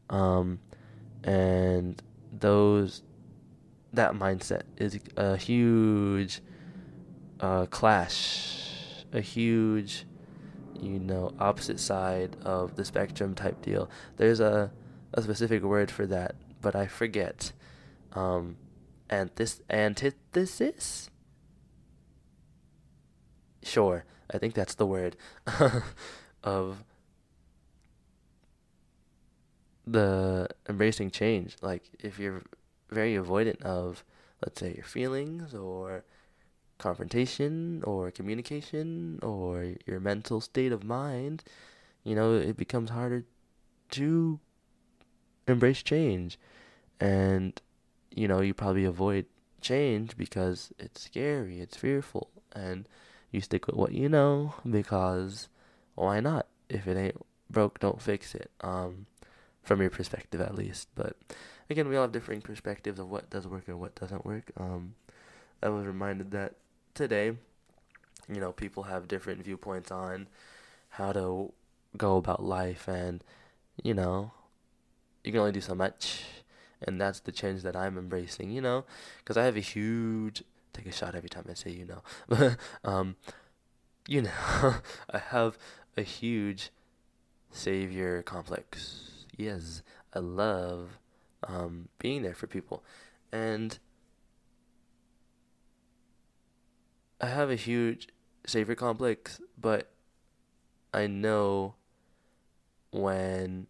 Um, 0.09 0.59
and 1.24 2.00
those 2.33 3.02
that 3.92 4.12
mindset 4.12 4.62
is 4.76 4.98
a 5.16 5.37
huge 5.37 6.40
uh, 7.40 7.66
clash, 7.66 9.04
a 9.12 9.20
huge, 9.20 10.06
you 10.80 10.98
know, 10.98 11.33
opposite 11.38 11.80
side 11.80 12.37
of 12.44 12.76
the 12.76 12.85
spectrum 12.85 13.35
type 13.35 13.61
deal. 13.62 13.90
There's 14.16 14.40
a, 14.40 14.70
a 15.14 15.22
specific 15.22 15.62
word 15.62 15.90
for 15.90 16.06
that, 16.06 16.37
but 16.61 16.76
I 16.76 16.87
forget. 16.87 17.52
Um, 18.12 18.56
antithesis. 19.11 21.11
Sure, 23.62 24.04
I 24.33 24.38
think 24.38 24.54
that's 24.54 24.74
the 24.74 24.87
word 24.87 25.16
of 26.44 26.85
the 29.86 30.48
embracing 30.68 31.10
change. 31.10 31.56
Like 31.62 31.84
if 31.98 32.18
you're 32.18 32.42
very 32.90 33.14
avoidant 33.14 33.62
of, 33.62 34.04
let's 34.44 34.60
say, 34.60 34.74
your 34.74 34.84
feelings 34.84 35.54
or 35.54 36.04
confrontation 36.78 37.82
or 37.84 38.10
communication 38.10 39.18
or 39.22 39.74
your 39.86 40.00
mental 40.00 40.40
state 40.40 40.72
of 40.72 40.84
mind, 40.84 41.44
you 42.04 42.14
know, 42.14 42.34
it 42.34 42.56
becomes 42.56 42.90
harder 42.90 43.24
to 43.90 44.40
embrace 45.46 45.82
change. 45.82 46.38
And, 47.00 47.60
you 48.10 48.28
know, 48.28 48.40
you 48.40 48.54
probably 48.54 48.84
avoid 48.84 49.26
change 49.60 50.16
because 50.16 50.72
it's 50.78 51.02
scary, 51.02 51.60
it's 51.60 51.76
fearful, 51.76 52.30
and 52.52 52.88
you 53.30 53.40
stick 53.40 53.66
with 53.66 53.76
what 53.76 53.92
you 53.92 54.08
know 54.08 54.54
because 54.68 55.48
why 55.94 56.20
not? 56.20 56.46
If 56.68 56.86
it 56.86 56.96
ain't 56.96 57.20
broke, 57.50 57.80
don't 57.80 58.00
fix 58.00 58.34
it. 58.34 58.50
Um, 58.60 59.06
from 59.62 59.81
your 59.81 59.90
perspective 59.90 60.40
at 60.40 60.55
least. 60.55 60.88
But 60.94 61.16
again, 61.68 61.88
we 61.88 61.96
all 61.96 62.03
have 62.03 62.12
differing 62.12 62.40
perspectives 62.40 62.99
of 62.99 63.11
what 63.11 63.31
does 63.31 63.46
work 63.46 63.68
and 63.68 63.81
what 63.81 63.94
doesn't 63.94 64.25
work. 64.25 64.51
Um, 64.57 64.94
I 65.62 65.68
was 65.68 65.87
reminded 65.87 66.31
that 66.33 66.55
today, 66.94 67.33
you 68.29 68.40
know, 68.40 68.53
people 68.53 68.85
have 68.85 69.09
different 69.09 69.44
viewpoints 69.44 69.90
on 69.90 70.29
how 70.90 71.12
to 71.12 71.53
go 71.96 72.16
about 72.16 72.42
life, 72.42 72.88
and 72.88 73.23
you 73.83 73.94
know, 73.94 74.33
you 75.25 75.33
can 75.33 75.40
only 75.40 75.53
do 75.53 75.61
so 75.61 75.75
much, 75.75 76.25
and 76.83 77.01
that's 77.01 77.20
the 77.20 77.33
change 77.33 77.62
that 77.62 77.77
I'm 77.77 77.99
embracing. 77.99 78.51
You 78.51 78.61
know, 78.61 78.85
because 79.18 79.37
I 79.37 79.44
have 79.44 79.57
a 79.57 79.61
huge 79.61 80.42
take 80.73 80.87
a 80.87 80.92
shot 80.92 81.14
every 81.14 81.29
time 81.29 81.44
I 81.51 81.55
say 81.55 81.70
you 81.70 81.85
know, 81.85 82.55
um, 82.85 83.16
you 84.07 84.23
know, 84.23 84.31
I 85.11 85.18
have 85.18 85.59
a 85.96 86.03
huge 86.03 86.70
savior 87.51 88.23
complex 88.23 89.19
yes, 89.40 89.83
I 90.14 90.18
love 90.18 90.98
um, 91.46 91.88
being 91.98 92.22
there 92.22 92.35
for 92.35 92.46
people. 92.46 92.85
And 93.33 93.79
I 97.20 97.26
have 97.26 97.50
a 97.50 97.57
huge 97.57 98.09
savior 98.46 98.74
complex, 98.74 99.40
but 99.59 99.90
I 100.92 101.07
know 101.07 101.74
when 102.90 103.66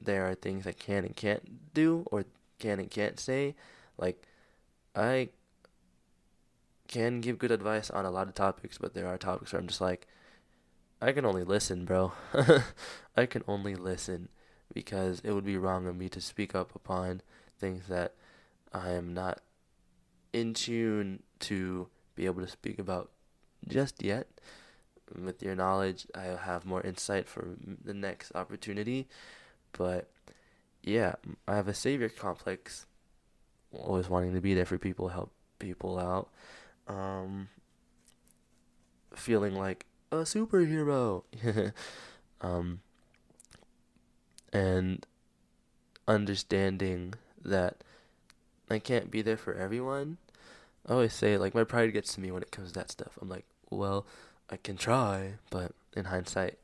there 0.00 0.28
are 0.28 0.34
things 0.34 0.66
I 0.66 0.72
can 0.72 1.04
and 1.04 1.14
can't 1.14 1.74
do 1.74 2.04
or 2.10 2.24
can 2.58 2.78
and 2.78 2.90
can't 2.90 3.20
say. 3.20 3.54
Like, 3.96 4.22
I 4.94 5.30
can 6.88 7.20
give 7.20 7.38
good 7.38 7.50
advice 7.50 7.90
on 7.90 8.04
a 8.06 8.10
lot 8.10 8.28
of 8.28 8.34
topics, 8.34 8.78
but 8.78 8.94
there 8.94 9.06
are 9.06 9.18
topics 9.18 9.52
where 9.52 9.60
I'm 9.60 9.68
just 9.68 9.80
like, 9.80 10.06
I 11.00 11.12
can 11.12 11.24
only 11.24 11.44
listen, 11.44 11.84
bro. 11.84 12.12
I 13.16 13.26
can 13.26 13.42
only 13.46 13.74
listen 13.74 14.30
because 14.78 15.20
it 15.24 15.32
would 15.32 15.44
be 15.44 15.58
wrong 15.58 15.88
of 15.88 15.96
me 15.96 16.08
to 16.08 16.20
speak 16.20 16.54
up 16.54 16.72
upon 16.72 17.20
things 17.58 17.88
that 17.88 18.14
I 18.72 18.90
am 18.90 19.12
not 19.12 19.40
in 20.32 20.54
tune 20.54 21.24
to 21.40 21.88
be 22.14 22.26
able 22.26 22.42
to 22.42 22.48
speak 22.48 22.78
about 22.78 23.10
just 23.66 24.04
yet. 24.04 24.28
With 25.20 25.42
your 25.42 25.56
knowledge, 25.56 26.06
I'll 26.14 26.36
have 26.36 26.64
more 26.64 26.80
insight 26.80 27.26
for 27.26 27.56
the 27.84 27.92
next 27.92 28.30
opportunity. 28.36 29.08
But 29.72 30.08
yeah, 30.84 31.16
I 31.48 31.56
have 31.56 31.66
a 31.66 31.74
savior 31.74 32.08
complex, 32.08 32.86
always 33.72 34.08
wanting 34.08 34.32
to 34.34 34.40
be 34.40 34.54
there 34.54 34.64
for 34.64 34.78
people, 34.78 35.08
help 35.08 35.32
people 35.58 35.98
out. 35.98 36.28
Um, 36.86 37.48
feeling 39.16 39.56
like 39.56 39.86
a 40.12 40.18
superhero. 40.18 41.24
um, 42.40 42.78
and 44.52 45.04
understanding 46.06 47.14
that 47.44 47.76
I 48.70 48.78
can't 48.78 49.10
be 49.10 49.22
there 49.22 49.36
for 49.36 49.54
everyone. 49.54 50.18
I 50.86 50.92
always 50.92 51.12
say 51.12 51.36
like 51.36 51.54
my 51.54 51.64
pride 51.64 51.92
gets 51.92 52.14
to 52.14 52.20
me 52.20 52.30
when 52.30 52.42
it 52.42 52.50
comes 52.50 52.68
to 52.68 52.74
that 52.74 52.90
stuff. 52.90 53.18
I'm 53.20 53.28
like, 53.28 53.44
well, 53.70 54.06
I 54.50 54.56
can 54.56 54.76
try, 54.76 55.34
but 55.50 55.72
in 55.94 56.06
hindsight, 56.06 56.58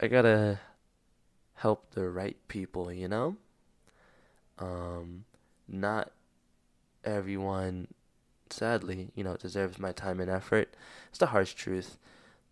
I 0.00 0.08
gotta 0.08 0.60
help 1.54 1.90
the 1.92 2.08
right 2.08 2.36
people, 2.48 2.92
you 2.92 3.08
know? 3.08 3.36
Um, 4.58 5.24
not 5.66 6.12
everyone, 7.04 7.88
sadly, 8.50 9.08
you 9.14 9.24
know, 9.24 9.36
deserves 9.36 9.78
my 9.78 9.92
time 9.92 10.20
and 10.20 10.30
effort. 10.30 10.74
It's 11.08 11.18
the 11.18 11.26
harsh 11.26 11.54
truth. 11.54 11.98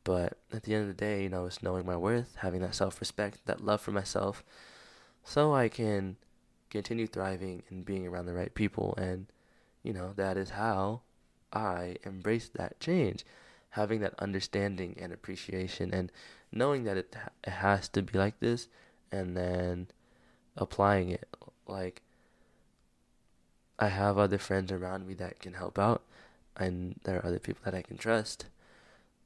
But 0.07 0.39
at 0.53 0.63
the 0.63 0.73
end 0.73 0.83
of 0.83 0.97
the 0.97 1.05
day, 1.05 1.25
you 1.25 1.29
know, 1.29 1.47
it's 1.47 1.65
knowing 1.65 1.85
my 1.85 1.97
worth, 1.97 2.37
having 2.37 2.61
that 2.61 2.77
self 2.77 3.01
respect, 3.01 3.45
that 3.47 3.65
love 3.65 3.81
for 3.81 3.91
myself, 3.91 4.45
so 5.25 5.53
I 5.53 5.69
can 5.69 6.17
continue 6.71 7.09
thriving 7.09 7.65
and 7.69 7.85
being 7.85 8.07
around 8.07 8.27
the 8.27 8.33
right 8.33 8.55
people. 8.55 8.95
And, 8.97 9.27
you 9.83 9.93
know, 9.93 10.13
that 10.15 10.37
is 10.37 10.51
how 10.51 11.01
I 11.53 11.97
embrace 12.05 12.49
that 12.55 12.79
change. 12.79 13.27
Having 13.71 13.99
that 14.03 14.15
understanding 14.21 14.97
and 14.97 15.13
appreciation 15.13 15.93
and 15.93 16.13
knowing 16.53 16.85
that 16.85 16.97
it, 16.97 17.17
it 17.43 17.51
has 17.51 17.89
to 17.89 18.01
be 18.01 18.17
like 18.17 18.39
this 18.39 18.69
and 19.11 19.37
then 19.37 19.89
applying 20.57 21.11
it. 21.11 21.27
Like, 21.67 22.03
I 23.77 23.89
have 23.89 24.19
other 24.19 24.39
friends 24.39 24.71
around 24.71 25.09
me 25.09 25.15
that 25.15 25.41
can 25.41 25.55
help 25.55 25.81
out, 25.81 26.03
and 26.57 27.01
there 27.03 27.19
are 27.19 27.27
other 27.27 27.41
people 27.41 27.63
that 27.65 27.75
I 27.75 27.83
can 27.83 27.97
trust. 27.97 28.47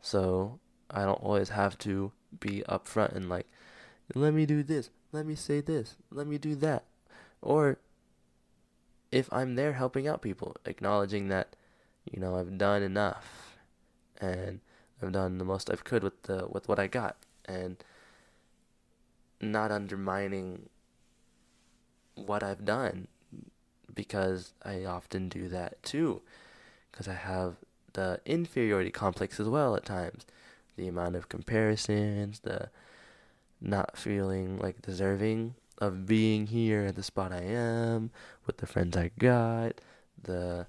So 0.00 0.58
I 0.90 1.04
don't 1.04 1.22
always 1.22 1.50
have 1.50 1.78
to 1.78 2.12
be 2.38 2.62
upfront 2.68 3.14
and 3.14 3.28
like, 3.28 3.46
let 4.14 4.34
me 4.34 4.46
do 4.46 4.62
this, 4.62 4.90
let 5.12 5.26
me 5.26 5.34
say 5.34 5.60
this, 5.60 5.96
let 6.10 6.26
me 6.26 6.38
do 6.38 6.54
that. 6.56 6.84
Or 7.42 7.78
if 9.10 9.32
I'm 9.32 9.54
there 9.54 9.72
helping 9.74 10.06
out 10.06 10.22
people, 10.22 10.56
acknowledging 10.64 11.28
that, 11.28 11.56
you 12.10 12.20
know, 12.20 12.36
I've 12.36 12.58
done 12.58 12.82
enough 12.82 13.56
and 14.20 14.60
I've 15.02 15.12
done 15.12 15.38
the 15.38 15.44
most 15.44 15.70
I 15.70 15.76
could 15.76 16.02
with 16.02 16.22
the 16.24 16.46
with 16.48 16.68
what 16.68 16.78
I 16.78 16.86
got 16.86 17.16
and 17.46 17.82
not 19.40 19.70
undermining 19.70 20.68
what 22.14 22.42
I've 22.42 22.64
done 22.64 23.08
because 23.92 24.52
I 24.62 24.84
often 24.84 25.28
do 25.28 25.48
that 25.48 25.82
too 25.82 26.20
because 26.90 27.08
I 27.08 27.14
have 27.14 27.56
the 27.94 28.20
inferiority 28.24 28.90
complex 28.90 29.40
as 29.40 29.48
well 29.48 29.74
at 29.74 29.84
times 29.84 30.26
the 30.80 30.88
amount 30.88 31.14
of 31.14 31.28
comparisons, 31.28 32.40
the 32.40 32.70
not 33.60 33.98
feeling 33.98 34.58
like 34.58 34.80
deserving 34.80 35.54
of 35.76 36.06
being 36.06 36.46
here 36.46 36.86
at 36.86 36.96
the 36.96 37.02
spot 37.02 37.32
I 37.32 37.42
am 37.42 38.10
with 38.46 38.56
the 38.56 38.66
friends 38.66 38.96
I 38.96 39.10
got, 39.18 39.80
the 40.22 40.66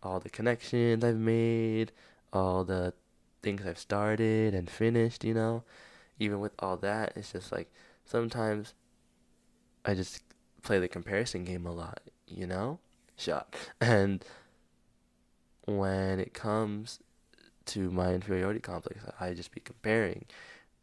all 0.00 0.20
the 0.20 0.30
connections 0.30 1.02
I've 1.02 1.16
made, 1.16 1.90
all 2.32 2.62
the 2.62 2.94
things 3.42 3.66
I've 3.66 3.78
started 3.78 4.54
and 4.54 4.70
finished, 4.70 5.24
you 5.24 5.34
know. 5.34 5.64
Even 6.20 6.38
with 6.38 6.52
all 6.60 6.76
that, 6.76 7.14
it's 7.16 7.32
just 7.32 7.50
like 7.50 7.68
sometimes 8.04 8.74
I 9.84 9.94
just 9.94 10.22
play 10.62 10.78
the 10.78 10.86
comparison 10.86 11.44
game 11.44 11.66
a 11.66 11.72
lot, 11.72 12.00
you 12.28 12.46
know? 12.46 12.78
Shot. 13.16 13.54
And 13.80 14.24
when 15.66 16.20
it 16.20 16.32
comes 16.32 17.00
to 17.68 17.90
my 17.90 18.12
inferiority 18.14 18.60
complex, 18.60 19.00
I 19.20 19.34
just 19.34 19.52
be 19.52 19.60
comparing 19.60 20.26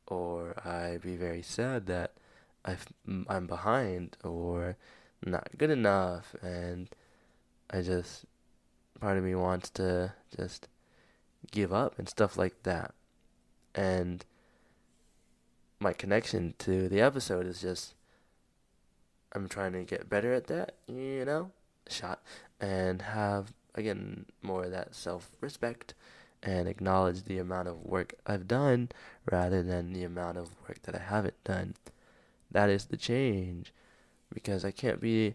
or 0.08 0.56
I 0.66 0.98
be 1.02 1.16
very 1.16 1.42
sad 1.42 1.88
that 1.88 2.14
I've, 2.64 2.88
I'm 3.28 3.48
behind 3.48 4.18
or 4.24 4.78
not 5.26 5.50
good 5.58 5.72
enough 5.72 6.36
and 6.42 6.90
I 7.70 7.82
just 7.82 8.26
part 9.00 9.18
of 9.18 9.24
me 9.24 9.36
wants 9.36 9.70
to 9.72 10.14
just 10.36 10.68
give 11.52 11.74
up 11.74 11.98
and 11.98 12.08
stuff 12.08 12.38
like 12.38 12.64
that. 12.64 12.94
And 13.74 14.24
my 15.80 15.94
connection 15.94 16.54
to 16.60 16.88
the 16.88 17.02
episode 17.02 17.46
is 17.46 17.62
just 17.62 17.96
I'm 19.34 19.50
trying 19.50 19.74
to 19.74 19.84
get 19.84 20.10
better 20.10 20.34
at 20.34 20.48
that, 20.48 20.76
you 20.88 21.26
know, 21.26 21.52
shot, 21.90 22.22
and 22.60 23.02
have 23.02 23.54
again 23.74 24.26
more 24.42 24.64
of 24.64 24.72
that 24.72 24.96
self 24.96 25.30
respect 25.42 25.94
and 26.46 26.68
acknowledge 26.68 27.24
the 27.24 27.40
amount 27.40 27.68
of 27.68 27.84
work 27.84 28.14
I've 28.26 28.48
done 28.48 28.90
rather 29.30 29.64
than 29.64 29.92
the 29.92 30.04
amount 30.04 30.38
of 30.38 30.50
work 30.68 30.82
that 30.84 30.96
I 30.96 31.00
haven't 31.00 31.44
done. 31.44 31.74
That 32.52 32.70
is 32.70 32.86
the 32.86 32.98
change 32.98 33.74
because 34.32 34.64
I 34.64 34.70
can't 34.72 35.02
be 35.02 35.34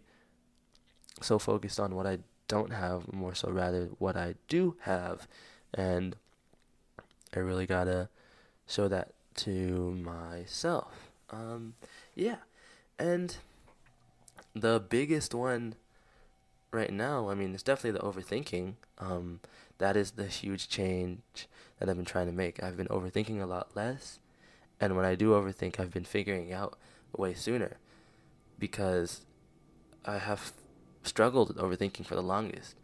so 1.20 1.38
focused 1.38 1.80
on 1.80 1.96
what 1.96 2.06
I 2.06 2.18
don't 2.46 2.72
have, 2.72 3.12
more 3.12 3.34
so 3.34 3.50
rather 3.50 3.90
what 3.98 4.16
I 4.16 4.36
do 4.48 4.76
have. 4.82 5.26
And 5.74 6.14
I 7.34 7.40
really 7.40 7.66
gotta 7.66 8.08
show 8.66 8.86
that 8.86 9.12
to 9.36 9.90
myself. 9.92 11.10
Um, 11.30 11.74
yeah. 12.14 12.36
And 12.98 13.36
the 14.54 14.80
biggest 14.80 15.34
one 15.34 15.74
right 16.70 16.92
now, 16.92 17.28
I 17.28 17.34
mean, 17.34 17.52
it's 17.52 17.62
definitely 17.64 17.98
the 17.98 18.06
overthinking. 18.06 18.74
Um, 18.98 19.40
that 19.80 19.96
is 19.96 20.12
the 20.12 20.26
huge 20.26 20.68
change 20.68 21.48
that 21.78 21.88
I've 21.88 21.96
been 21.96 22.04
trying 22.04 22.26
to 22.26 22.32
make. 22.32 22.62
I've 22.62 22.76
been 22.76 22.86
overthinking 22.88 23.42
a 23.42 23.46
lot 23.46 23.74
less. 23.74 24.18
And 24.78 24.94
when 24.94 25.06
I 25.06 25.14
do 25.14 25.30
overthink, 25.30 25.80
I've 25.80 25.90
been 25.90 26.04
figuring 26.04 26.52
out 26.52 26.78
way 27.16 27.34
sooner 27.34 27.78
because 28.58 29.22
I 30.04 30.18
have 30.18 30.52
struggled 31.02 31.48
with 31.48 31.56
overthinking 31.56 32.04
for 32.04 32.14
the 32.14 32.22
longest. 32.22 32.76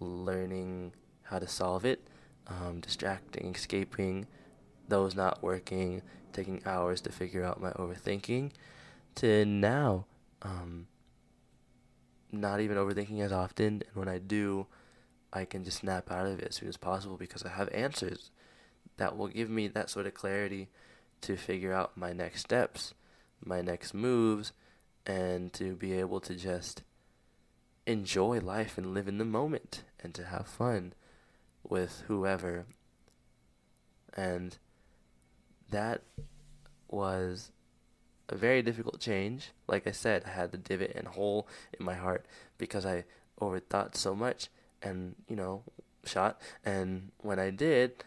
Learning 0.00 0.92
how 1.24 1.38
to 1.38 1.46
solve 1.46 1.84
it, 1.84 2.00
um, 2.46 2.80
distracting, 2.80 3.54
escaping, 3.54 4.26
those 4.88 5.14
not 5.14 5.42
working, 5.42 6.00
taking 6.32 6.62
hours 6.64 7.02
to 7.02 7.12
figure 7.12 7.44
out 7.44 7.60
my 7.60 7.70
overthinking, 7.72 8.50
to 9.16 9.44
now 9.44 10.06
um, 10.40 10.86
not 12.32 12.60
even 12.60 12.78
overthinking 12.78 13.20
as 13.20 13.30
often. 13.30 13.82
And 13.86 13.94
when 13.94 14.08
I 14.08 14.16
do, 14.18 14.66
I 15.32 15.44
can 15.44 15.64
just 15.64 15.78
snap 15.78 16.10
out 16.10 16.26
of 16.26 16.40
it 16.40 16.48
as 16.48 16.56
soon 16.56 16.68
as 16.68 16.76
possible 16.76 17.16
because 17.16 17.44
I 17.44 17.50
have 17.50 17.68
answers 17.70 18.30
that 18.96 19.16
will 19.16 19.28
give 19.28 19.48
me 19.48 19.68
that 19.68 19.90
sort 19.90 20.06
of 20.06 20.14
clarity 20.14 20.68
to 21.22 21.36
figure 21.36 21.72
out 21.72 21.96
my 21.96 22.12
next 22.12 22.40
steps, 22.40 22.94
my 23.44 23.60
next 23.60 23.94
moves, 23.94 24.52
and 25.06 25.52
to 25.54 25.74
be 25.74 25.92
able 25.92 26.20
to 26.20 26.34
just 26.34 26.82
enjoy 27.86 28.40
life 28.40 28.76
and 28.76 28.92
live 28.94 29.08
in 29.08 29.18
the 29.18 29.24
moment 29.24 29.84
and 30.02 30.14
to 30.14 30.24
have 30.24 30.46
fun 30.46 30.92
with 31.62 32.02
whoever. 32.08 32.66
And 34.14 34.58
that 35.70 36.02
was 36.88 37.52
a 38.28 38.36
very 38.36 38.62
difficult 38.62 39.00
change. 39.00 39.50
Like 39.66 39.86
I 39.86 39.92
said, 39.92 40.24
I 40.26 40.30
had 40.30 40.52
the 40.52 40.58
divot 40.58 40.92
and 40.94 41.08
hole 41.08 41.48
in 41.78 41.84
my 41.84 41.94
heart 41.94 42.26
because 42.58 42.84
I 42.84 43.04
overthought 43.40 43.96
so 43.96 44.14
much 44.14 44.48
and, 44.82 45.14
you 45.28 45.36
know, 45.36 45.62
shot. 46.04 46.40
And 46.64 47.10
when 47.18 47.38
I 47.38 47.50
did, 47.50 48.04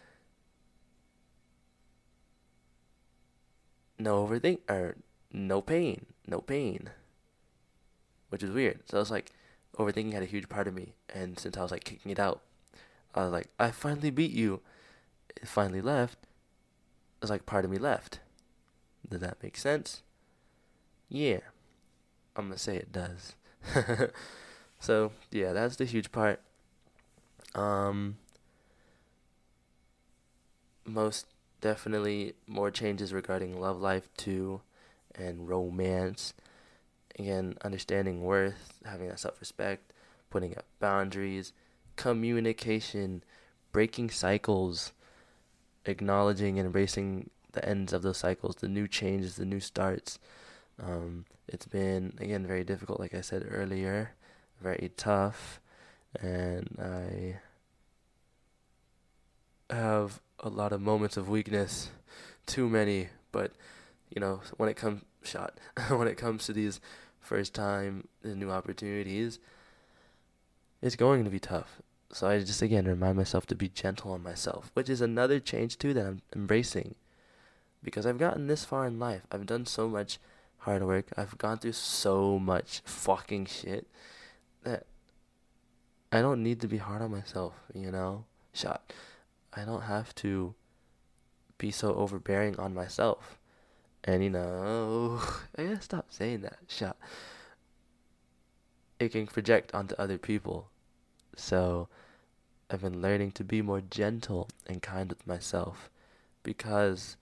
no 3.98 4.26
overthink 4.26 4.58
or 4.68 4.96
no 5.32 5.60
pain, 5.60 6.06
no 6.26 6.40
pain, 6.40 6.90
which 8.28 8.42
is 8.42 8.50
weird. 8.50 8.80
So 8.88 8.98
I 8.98 9.00
was 9.00 9.10
like, 9.10 9.30
overthinking 9.78 10.12
had 10.12 10.22
a 10.22 10.26
huge 10.26 10.48
part 10.48 10.68
of 10.68 10.74
me, 10.74 10.94
and 11.12 11.38
since 11.38 11.56
I 11.56 11.62
was 11.62 11.70
like 11.70 11.84
kicking 11.84 12.10
it 12.12 12.18
out, 12.18 12.42
I 13.14 13.24
was 13.24 13.32
like, 13.32 13.48
I 13.58 13.70
finally 13.70 14.10
beat 14.10 14.32
you. 14.32 14.60
It 15.36 15.48
finally 15.48 15.80
left. 15.80 16.18
It 16.22 17.22
was 17.22 17.30
like 17.30 17.46
part 17.46 17.64
of 17.64 17.70
me 17.70 17.78
left. 17.78 18.20
Does 19.08 19.20
that 19.20 19.42
make 19.42 19.56
sense? 19.56 20.02
Yeah. 21.08 21.40
I'm 22.36 22.48
gonna 22.48 22.58
say 22.58 22.76
it 22.76 22.92
does. 22.92 23.34
so 24.80 25.12
yeah, 25.30 25.52
that's 25.52 25.76
the 25.76 25.84
huge 25.84 26.10
part. 26.10 26.40
Um 27.54 28.16
most 30.84 31.26
definitely 31.60 32.34
more 32.46 32.70
changes 32.70 33.12
regarding 33.12 33.58
love 33.60 33.80
life 33.80 34.08
too 34.16 34.60
and 35.14 35.48
romance 35.48 36.34
again, 37.18 37.56
understanding 37.62 38.22
worth, 38.22 38.80
having 38.84 39.08
that 39.08 39.20
self 39.20 39.40
respect, 39.40 39.92
putting 40.30 40.56
up 40.56 40.64
boundaries, 40.80 41.52
communication, 41.96 43.22
breaking 43.72 44.10
cycles, 44.10 44.92
acknowledging 45.86 46.58
and 46.58 46.66
embracing 46.66 47.30
the 47.52 47.66
ends 47.68 47.92
of 47.92 48.02
those 48.02 48.18
cycles, 48.18 48.56
the 48.56 48.68
new 48.68 48.88
changes, 48.88 49.36
the 49.36 49.44
new 49.44 49.60
starts. 49.60 50.18
Um, 50.82 51.24
it's 51.48 51.66
been 51.66 52.14
again 52.20 52.46
very 52.46 52.64
difficult, 52.64 53.00
like 53.00 53.14
I 53.14 53.20
said 53.20 53.46
earlier, 53.50 54.12
very 54.60 54.90
tough, 54.96 55.60
and 56.20 56.68
I 56.80 57.40
have 59.74 60.20
a 60.40 60.48
lot 60.48 60.72
of 60.72 60.80
moments 60.80 61.16
of 61.16 61.28
weakness, 61.28 61.90
too 62.46 62.68
many. 62.68 63.08
But 63.32 63.52
you 64.14 64.20
know, 64.20 64.40
when 64.56 64.68
it 64.68 64.76
comes 64.76 65.02
shot, 65.22 65.58
when 65.88 66.08
it 66.08 66.16
comes 66.16 66.46
to 66.46 66.52
these 66.52 66.80
first 67.20 67.54
time, 67.54 68.08
the 68.22 68.34
new 68.34 68.50
opportunities, 68.50 69.38
it's 70.82 70.96
going 70.96 71.24
to 71.24 71.30
be 71.30 71.40
tough. 71.40 71.80
So 72.12 72.28
I 72.28 72.38
just 72.38 72.62
again 72.62 72.86
remind 72.86 73.16
myself 73.16 73.46
to 73.46 73.54
be 73.54 73.68
gentle 73.68 74.12
on 74.12 74.22
myself, 74.22 74.70
which 74.74 74.88
is 74.88 75.00
another 75.00 75.40
change 75.40 75.78
too 75.78 75.94
that 75.94 76.06
I'm 76.06 76.22
embracing. 76.34 76.94
Because 77.82 78.06
I've 78.06 78.18
gotten 78.18 78.46
this 78.46 78.64
far 78.64 78.86
in 78.86 78.98
life. 78.98 79.22
I've 79.30 79.44
done 79.44 79.66
so 79.66 79.88
much 79.88 80.18
hard 80.58 80.82
work. 80.82 81.08
I've 81.16 81.36
gone 81.36 81.58
through 81.58 81.72
so 81.72 82.38
much 82.38 82.80
fucking 82.84 83.46
shit 83.46 83.86
that 84.62 84.86
I 86.14 86.22
don't 86.22 86.44
need 86.44 86.60
to 86.60 86.68
be 86.68 86.78
hard 86.78 87.02
on 87.02 87.10
myself, 87.10 87.54
you 87.74 87.90
know? 87.90 88.24
Shot. 88.52 88.92
I 89.52 89.64
don't 89.64 89.82
have 89.82 90.14
to 90.16 90.54
be 91.58 91.72
so 91.72 91.92
overbearing 91.92 92.56
on 92.56 92.72
myself. 92.72 93.40
And 94.04 94.22
you 94.22 94.30
know, 94.30 95.20
I 95.58 95.64
gotta 95.64 95.80
stop 95.80 96.06
saying 96.10 96.42
that. 96.42 96.58
Shot. 96.68 96.96
It 99.00 99.10
can 99.10 99.26
project 99.26 99.74
onto 99.74 99.96
other 99.96 100.16
people. 100.16 100.68
So 101.34 101.88
I've 102.70 102.82
been 102.82 103.02
learning 103.02 103.32
to 103.32 103.42
be 103.42 103.60
more 103.60 103.80
gentle 103.80 104.48
and 104.68 104.80
kind 104.80 105.10
with 105.10 105.26
myself 105.26 105.90
because 106.44 107.16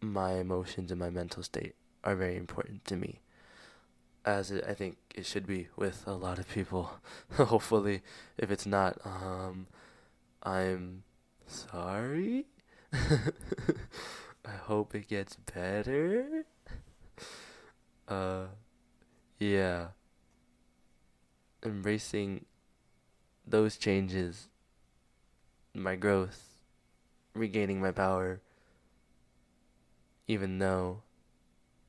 my 0.00 0.32
emotions 0.32 0.90
and 0.90 0.98
my 0.98 1.10
mental 1.10 1.44
state 1.44 1.76
are 2.02 2.16
very 2.16 2.36
important 2.36 2.84
to 2.86 2.96
me. 2.96 3.20
As 4.24 4.50
it, 4.50 4.64
I 4.68 4.74
think 4.74 4.98
it 5.14 5.24
should 5.24 5.46
be 5.46 5.68
with 5.76 6.06
a 6.06 6.12
lot 6.12 6.38
of 6.38 6.48
people. 6.48 6.90
Hopefully, 7.32 8.02
if 8.36 8.50
it's 8.50 8.66
not, 8.66 8.98
um, 9.04 9.66
I'm 10.42 11.04
sorry. 11.46 12.46
I 12.92 14.56
hope 14.62 14.94
it 14.94 15.08
gets 15.08 15.36
better. 15.36 16.44
Uh, 18.08 18.46
yeah. 19.38 19.88
Embracing 21.64 22.44
those 23.46 23.76
changes, 23.76 24.48
my 25.74 25.96
growth, 25.96 26.62
regaining 27.34 27.80
my 27.80 27.90
power, 27.90 28.40
even 30.28 30.58
though 30.58 31.02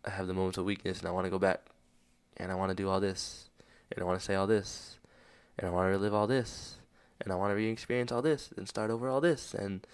I 0.03 0.11
have 0.11 0.27
the 0.27 0.33
moments 0.33 0.57
of 0.57 0.65
weakness 0.65 0.99
and 0.99 1.07
I 1.07 1.11
want 1.11 1.25
to 1.25 1.29
go 1.29 1.39
back 1.39 1.70
and 2.37 2.51
I 2.51 2.55
want 2.55 2.69
to 2.69 2.75
do 2.75 2.89
all 2.89 2.99
this 2.99 3.49
and 3.91 4.01
I 4.01 4.05
want 4.05 4.19
to 4.19 4.25
say 4.25 4.35
all 4.35 4.47
this 4.47 4.97
and 5.57 5.67
I 5.67 5.71
want 5.71 5.87
to 5.87 5.91
relive 5.91 6.13
all 6.13 6.27
this 6.27 6.75
and 7.19 7.31
I 7.31 7.35
want 7.35 7.51
to 7.51 7.55
re 7.55 7.69
experience 7.69 8.11
all 8.11 8.21
this 8.21 8.49
and 8.57 8.67
start 8.67 8.91
over 8.91 9.07
all 9.07 9.21
this 9.21 9.53
and 9.53 9.85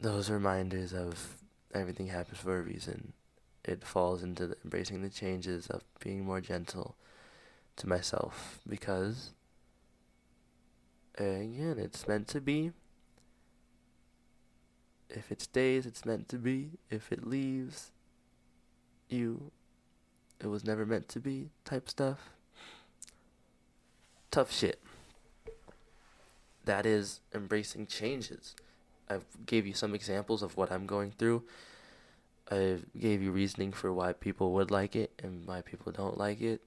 those 0.00 0.28
reminders 0.28 0.92
of 0.92 1.36
everything 1.72 2.08
happens 2.08 2.38
for 2.38 2.58
a 2.58 2.62
reason. 2.62 3.12
It 3.64 3.82
falls 3.84 4.22
into 4.22 4.46
the 4.46 4.56
embracing 4.64 5.02
the 5.02 5.08
changes 5.08 5.66
of 5.68 5.82
being 5.98 6.24
more 6.24 6.40
gentle 6.40 6.96
to 7.76 7.88
myself 7.88 8.60
because 8.68 9.30
again, 11.18 11.76
it's 11.78 12.06
meant 12.08 12.28
to 12.28 12.40
be. 12.40 12.72
If 15.08 15.30
it 15.30 15.42
stays, 15.42 15.86
it's 15.86 16.04
meant 16.04 16.28
to 16.30 16.38
be. 16.38 16.70
If 16.90 17.12
it 17.12 17.26
leaves 17.26 17.90
you, 19.08 19.50
it 20.40 20.46
was 20.46 20.64
never 20.64 20.84
meant 20.86 21.08
to 21.10 21.20
be 21.20 21.50
type 21.64 21.88
stuff. 21.88 22.30
Tough 24.30 24.52
shit. 24.52 24.80
That 26.64 26.86
is 26.86 27.20
embracing 27.34 27.86
changes. 27.86 28.54
I 29.08 29.18
gave 29.46 29.66
you 29.66 29.74
some 29.74 29.94
examples 29.94 30.42
of 30.42 30.56
what 30.56 30.72
I'm 30.72 30.86
going 30.86 31.12
through. 31.12 31.44
I 32.50 32.78
gave 32.98 33.22
you 33.22 33.30
reasoning 33.30 33.72
for 33.72 33.92
why 33.92 34.12
people 34.12 34.52
would 34.52 34.70
like 34.70 34.96
it 34.96 35.12
and 35.22 35.46
why 35.46 35.62
people 35.62 35.92
don't 35.92 36.18
like 36.18 36.40
it. 36.40 36.60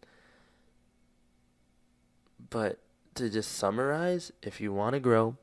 But 2.49 2.79
to 3.15 3.29
just 3.29 3.51
summarize, 3.53 4.31
if 4.41 4.61
you 4.61 4.71
want 4.71 4.93
to 4.93 4.99
grow, 4.99 5.37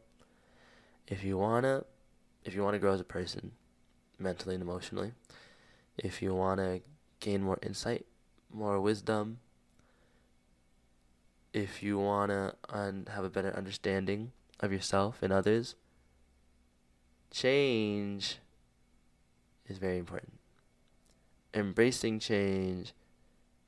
if 1.07 1.25
you 1.25 1.39
want 1.39 1.65
to 1.65 1.85
if 2.45 2.55
you 2.55 2.63
want 2.63 2.75
to 2.75 2.79
grow 2.79 2.93
as 2.93 3.01
a 3.01 3.05
person 3.05 3.53
mentally 4.19 4.55
and 4.55 4.63
emotionally, 4.63 5.13
if 5.99 6.23
you 6.23 6.35
want 6.35 6.61
to 6.61 6.81
gain 7.21 7.43
more 7.43 7.59
insight, 7.63 8.07
more 8.53 8.81
wisdom, 8.81 9.39
if 11.53 11.83
you 11.83 11.99
want 11.99 12.31
to 12.31 12.55
un- 12.69 13.07
have 13.13 13.25
a 13.25 13.31
better 13.31 13.55
understanding 13.57 14.33
of 14.61 14.73
yourself 14.73 15.23
and 15.23 15.33
others, 15.33 15.77
change 17.31 18.39
is 19.69 19.79
very 19.79 19.99
important. 19.99 20.35
Embracing 21.53 22.19
change 22.19 22.93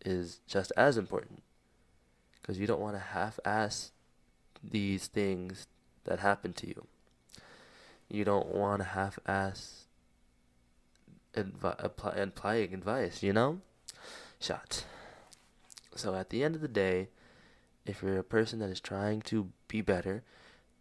is 0.04 0.40
just 0.46 0.72
as 0.76 0.96
important 0.96 1.42
because 2.40 2.58
you 2.58 2.66
don't 2.66 2.80
want 2.80 2.96
to 2.96 3.00
half 3.00 3.38
ass 3.44 3.92
these 4.62 5.06
things 5.06 5.66
that 6.04 6.20
happen 6.20 6.52
to 6.52 6.66
you. 6.66 6.86
You 8.08 8.24
don't 8.24 8.48
want 8.48 8.80
to 8.80 8.88
half 8.88 9.18
ass 9.26 9.85
advi- 11.36 11.84
apply, 11.84 12.56
advice, 12.56 13.22
you 13.22 13.32
know? 13.32 13.60
Shot. 14.40 14.84
So 15.94 16.14
at 16.14 16.30
the 16.30 16.42
end 16.42 16.54
of 16.54 16.60
the 16.60 16.68
day, 16.68 17.08
if 17.84 18.02
you're 18.02 18.18
a 18.18 18.24
person 18.24 18.58
that 18.58 18.70
is 18.70 18.80
trying 18.80 19.22
to 19.22 19.50
be 19.68 19.80
better 19.80 20.22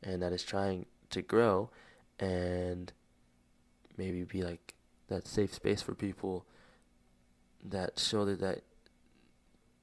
and 0.02 0.22
that 0.22 0.34
is 0.34 0.44
trying 0.44 0.88
to 1.12 1.22
grow 1.22 1.70
and 2.20 2.92
maybe 3.98 4.24
be 4.24 4.44
like 4.44 4.74
that 5.08 5.28
safe 5.28 5.54
space 5.54 5.82
for 5.82 5.94
people 5.94 6.46
that 7.64 8.00
show 8.00 8.26
that, 8.26 8.40
that 8.40 8.62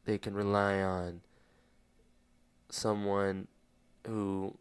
they 0.04 0.18
can 0.18 0.34
rely 0.34 0.80
on 0.80 1.20
someone 2.68 3.46
who 4.06 4.56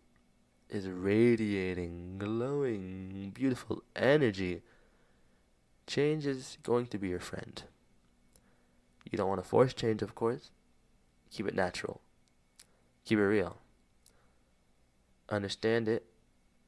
is 0.69 0.87
radiating, 0.87 2.15
glowing, 2.17 3.31
beautiful 3.33 3.83
energy, 3.95 4.61
change 5.91 6.25
is 6.25 6.57
going 6.63 6.87
to 6.87 6.97
be 6.97 7.09
your 7.09 7.19
friend. 7.19 7.63
You 9.11 9.17
don't 9.17 9.27
want 9.27 9.43
to 9.43 9.47
force 9.47 9.73
change, 9.73 10.01
of 10.01 10.15
course. 10.15 10.49
Keep 11.31 11.47
it 11.49 11.55
natural. 11.55 11.99
Keep 13.03 13.19
it 13.19 13.23
real. 13.23 13.57
Understand 15.29 15.89
it, 15.89 16.05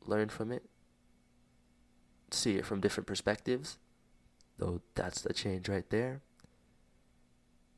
learn 0.05 0.27
from 0.27 0.51
it, 0.51 0.63
see 2.31 2.55
it 2.57 2.65
from 2.65 2.81
different 2.81 3.07
perspectives, 3.07 3.77
though 4.57 4.81
that's 4.95 5.21
the 5.21 5.33
change 5.33 5.69
right 5.69 5.89
there, 5.89 6.21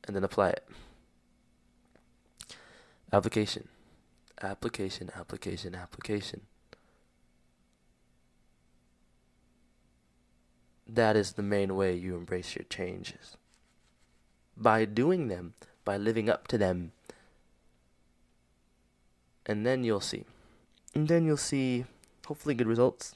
and 0.04 0.14
then 0.14 0.24
apply 0.24 0.50
it. 0.50 0.68
Application. 3.12 3.68
Application, 4.42 5.10
application, 5.16 5.74
application. 5.74 6.42
That 10.86 11.16
is 11.16 11.32
the 11.32 11.42
main 11.42 11.74
way 11.74 11.94
you 11.94 12.14
embrace 12.14 12.54
your 12.54 12.64
changes. 12.70 13.36
By 14.56 14.84
doing 14.84 15.28
them, 15.28 15.54
by 15.84 15.96
living 15.96 16.30
up 16.30 16.46
to 16.48 16.58
them. 16.58 16.92
And 19.44 19.66
then 19.66 19.84
you'll 19.84 20.00
see. 20.00 20.24
And 20.94 21.08
then 21.08 21.26
you'll 21.26 21.36
see 21.36 21.84
hopefully 22.26 22.54
good 22.54 22.66
results. 22.66 23.14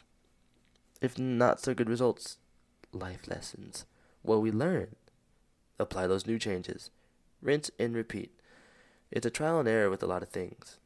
If 1.01 1.18
not 1.18 1.61
so 1.61 1.73
good 1.75 1.89
results, 1.89 2.39
life 2.93 3.29
lessons. 3.29 3.87
What 4.23 4.43
we 4.43 4.51
learn. 4.51 4.97
Apply 5.79 6.07
those 6.07 6.27
new 6.27 6.39
changes. 6.39 6.91
Rinse 7.41 7.71
and 7.79 7.95
repeat. 7.95 8.33
It's 9.11 9.27
a 9.27 9.31
trial 9.31 9.61
and 9.61 9.68
error 9.68 9.89
with 9.91 10.03
a 10.03 10.07
lot 10.07 10.23
of 10.23 10.29
things. 10.29 10.79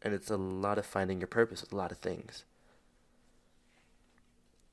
And 0.00 0.14
it's 0.14 0.30
a 0.30 0.36
lot 0.36 0.78
of 0.78 0.86
finding 0.86 1.20
your 1.20 1.26
purpose 1.26 1.62
with 1.62 1.72
a 1.72 1.76
lot 1.76 1.90
of 1.90 1.98
things. 1.98 2.44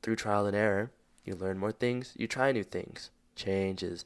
Through 0.04 0.18
trial 0.18 0.46
and 0.46 0.56
error, 0.56 0.92
you 1.24 1.34
learn 1.34 1.58
more 1.58 1.72
things, 1.72 2.14
you 2.18 2.28
try 2.28 2.52
new 2.52 2.66
things, 2.66 3.10
changes. 3.36 4.04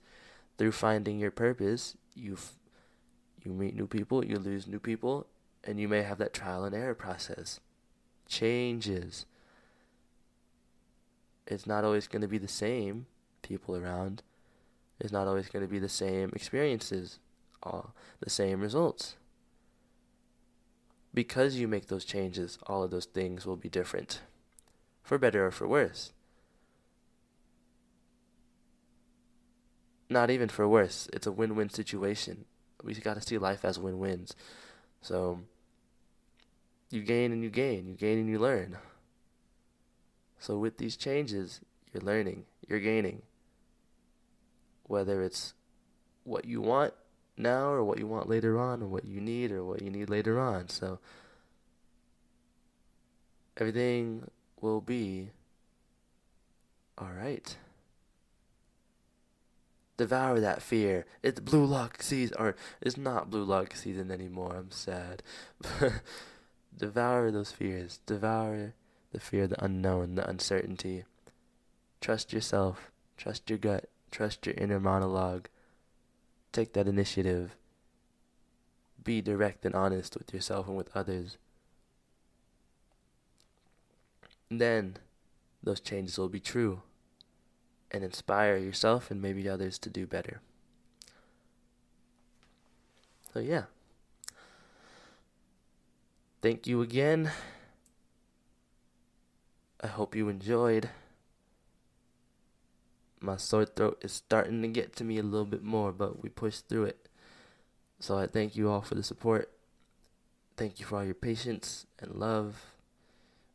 Through 0.57 0.71
finding 0.71 1.19
your 1.19 1.31
purpose, 1.31 1.97
you 2.13 2.37
you 3.43 3.51
meet 3.51 3.75
new 3.75 3.87
people, 3.87 4.23
you 4.23 4.37
lose 4.37 4.67
new 4.67 4.79
people, 4.79 5.25
and 5.63 5.79
you 5.79 5.87
may 5.87 6.03
have 6.03 6.17
that 6.19 6.33
trial 6.33 6.63
and 6.63 6.75
error 6.75 6.95
process. 6.95 7.59
Changes. 8.27 9.25
It's 11.47 11.65
not 11.65 11.83
always 11.83 12.07
going 12.07 12.21
to 12.21 12.27
be 12.27 12.37
the 12.37 12.47
same 12.47 13.07
people 13.41 13.75
around. 13.75 14.21
It's 14.99 15.13
not 15.13 15.27
always 15.27 15.49
going 15.49 15.63
to 15.63 15.71
be 15.71 15.79
the 15.79 15.89
same 15.89 16.31
experiences, 16.35 17.19
all 17.63 17.93
the 18.19 18.29
same 18.29 18.61
results. 18.61 19.15
Because 21.13 21.55
you 21.55 21.67
make 21.67 21.87
those 21.87 22.05
changes, 22.05 22.59
all 22.67 22.83
of 22.83 22.91
those 22.91 23.05
things 23.05 23.45
will 23.45 23.55
be 23.55 23.69
different, 23.69 24.21
for 25.07 25.17
better 25.17 25.47
or 25.47 25.51
for 25.51 25.65
worse. 25.65 26.11
Not 30.09 30.29
even 30.29 30.49
for 30.49 30.67
worse. 30.67 31.07
It's 31.13 31.25
a 31.25 31.31
win 31.31 31.55
win 31.55 31.69
situation. 31.69 32.43
We 32.83 32.93
got 32.95 33.13
to 33.13 33.21
see 33.21 33.37
life 33.37 33.63
as 33.63 33.79
win 33.79 33.99
wins. 33.99 34.35
So, 35.01 35.39
you 36.89 37.03
gain 37.03 37.31
and 37.31 37.41
you 37.41 37.49
gain, 37.49 37.87
you 37.87 37.93
gain 37.93 38.19
and 38.19 38.29
you 38.29 38.37
learn. 38.37 38.77
So, 40.39 40.57
with 40.57 40.77
these 40.77 40.97
changes, 40.97 41.61
you're 41.93 42.03
learning, 42.03 42.43
you're 42.67 42.79
gaining. 42.81 43.21
Whether 44.83 45.23
it's 45.23 45.53
what 46.25 46.43
you 46.43 46.59
want 46.59 46.93
now 47.37 47.69
or 47.69 47.81
what 47.81 47.97
you 47.97 48.07
want 48.07 48.27
later 48.27 48.59
on 48.59 48.83
or 48.83 48.87
what 48.87 49.05
you 49.05 49.21
need 49.21 49.53
or 49.53 49.63
what 49.63 49.81
you 49.81 49.89
need 49.89 50.09
later 50.09 50.37
on. 50.37 50.67
So, 50.67 50.99
everything 53.55 54.29
will 54.61 54.81
be 54.81 55.31
alright. 56.99 57.57
Devour 59.97 60.39
that 60.39 60.61
fear. 60.61 61.05
It's 61.23 61.39
Blue 61.39 61.65
Lock 61.65 62.03
season, 62.03 62.35
or 62.39 62.55
it's 62.81 62.97
not 62.97 63.31
Blue 63.31 63.43
Lock 63.43 63.75
season 63.75 64.11
anymore. 64.11 64.55
I'm 64.55 64.71
sad. 64.71 65.23
Devour 66.77 67.31
those 67.31 67.51
fears. 67.51 67.99
Devour 68.05 68.73
the 69.11 69.19
fear, 69.19 69.47
the 69.47 69.63
unknown, 69.63 70.15
the 70.15 70.29
uncertainty. 70.29 71.03
Trust 71.99 72.31
yourself. 72.31 72.91
Trust 73.17 73.49
your 73.49 73.57
gut. 73.57 73.89
Trust 74.11 74.45
your 74.45 74.55
inner 74.55 74.79
monologue. 74.79 75.49
Take 76.51 76.73
that 76.73 76.87
initiative. 76.87 77.55
Be 79.03 79.21
direct 79.21 79.65
and 79.65 79.73
honest 79.73 80.15
with 80.17 80.33
yourself 80.33 80.67
and 80.67 80.77
with 80.77 80.95
others. 80.95 81.37
Then 84.49 84.97
those 85.61 85.79
changes 85.79 86.17
will 86.17 86.29
be 86.29 86.39
true 86.39 86.81
and 87.91 88.03
inspire 88.03 88.57
yourself 88.57 89.11
and 89.11 89.21
maybe 89.21 89.47
others 89.47 89.77
to 89.79 89.89
do 89.89 90.05
better. 90.05 90.41
So, 93.33 93.39
yeah. 93.39 93.63
Thank 96.41 96.67
you 96.67 96.81
again. 96.81 97.31
I 99.81 99.87
hope 99.87 100.15
you 100.15 100.29
enjoyed. 100.29 100.89
My 103.19 103.37
sore 103.37 103.65
throat 103.65 103.99
is 104.01 104.11
starting 104.11 104.61
to 104.61 104.67
get 104.67 104.95
to 104.97 105.03
me 105.03 105.17
a 105.17 105.23
little 105.23 105.45
bit 105.45 105.63
more, 105.63 105.91
but 105.91 106.21
we 106.21 106.29
pushed 106.29 106.67
through 106.67 106.85
it. 106.85 107.09
So 107.99 108.17
I 108.17 108.27
thank 108.27 108.55
you 108.55 108.69
all 108.69 108.81
for 108.81 108.95
the 108.95 109.03
support. 109.03 109.51
Thank 110.55 110.79
you 110.79 110.85
for 110.85 110.97
all 110.97 111.03
your 111.03 111.15
patience 111.15 111.85
and 111.99 112.15
love 112.15 112.76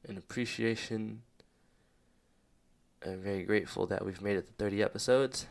and 0.06 0.18
appreciation. 0.18 1.22
I'm 3.04 3.22
very 3.22 3.42
grateful 3.42 3.86
that 3.86 4.04
we've 4.04 4.22
made 4.22 4.36
it 4.36 4.46
to 4.46 4.52
30 4.52 4.82
episodes. 4.82 5.46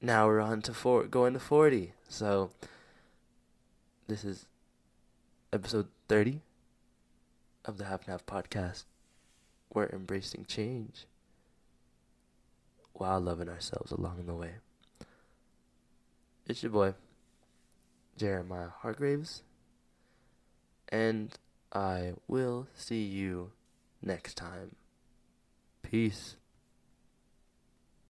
Now 0.00 0.26
we're 0.26 0.40
on 0.40 0.62
to 0.62 0.74
four, 0.74 1.04
going 1.04 1.32
to 1.32 1.40
40. 1.40 1.94
So 2.08 2.50
this 4.06 4.24
is 4.24 4.46
episode 5.52 5.88
30 6.08 6.40
of 7.64 7.78
the 7.78 7.84
Half 7.86 8.02
and 8.06 8.10
Half 8.10 8.26
podcast. 8.26 8.84
We're 9.72 9.88
embracing 9.88 10.44
change 10.46 11.06
while 12.92 13.20
loving 13.20 13.48
ourselves 13.48 13.90
along 13.90 14.24
the 14.26 14.34
way. 14.34 14.52
It's 16.46 16.62
your 16.62 16.72
boy, 16.72 16.94
Jeremiah 18.16 18.68
Hargraves, 18.82 19.42
And 20.90 21.30
I 21.74 22.12
will 22.28 22.68
see 22.74 23.02
you 23.02 23.50
next 24.00 24.36
time. 24.36 24.76
Peace. 25.82 26.36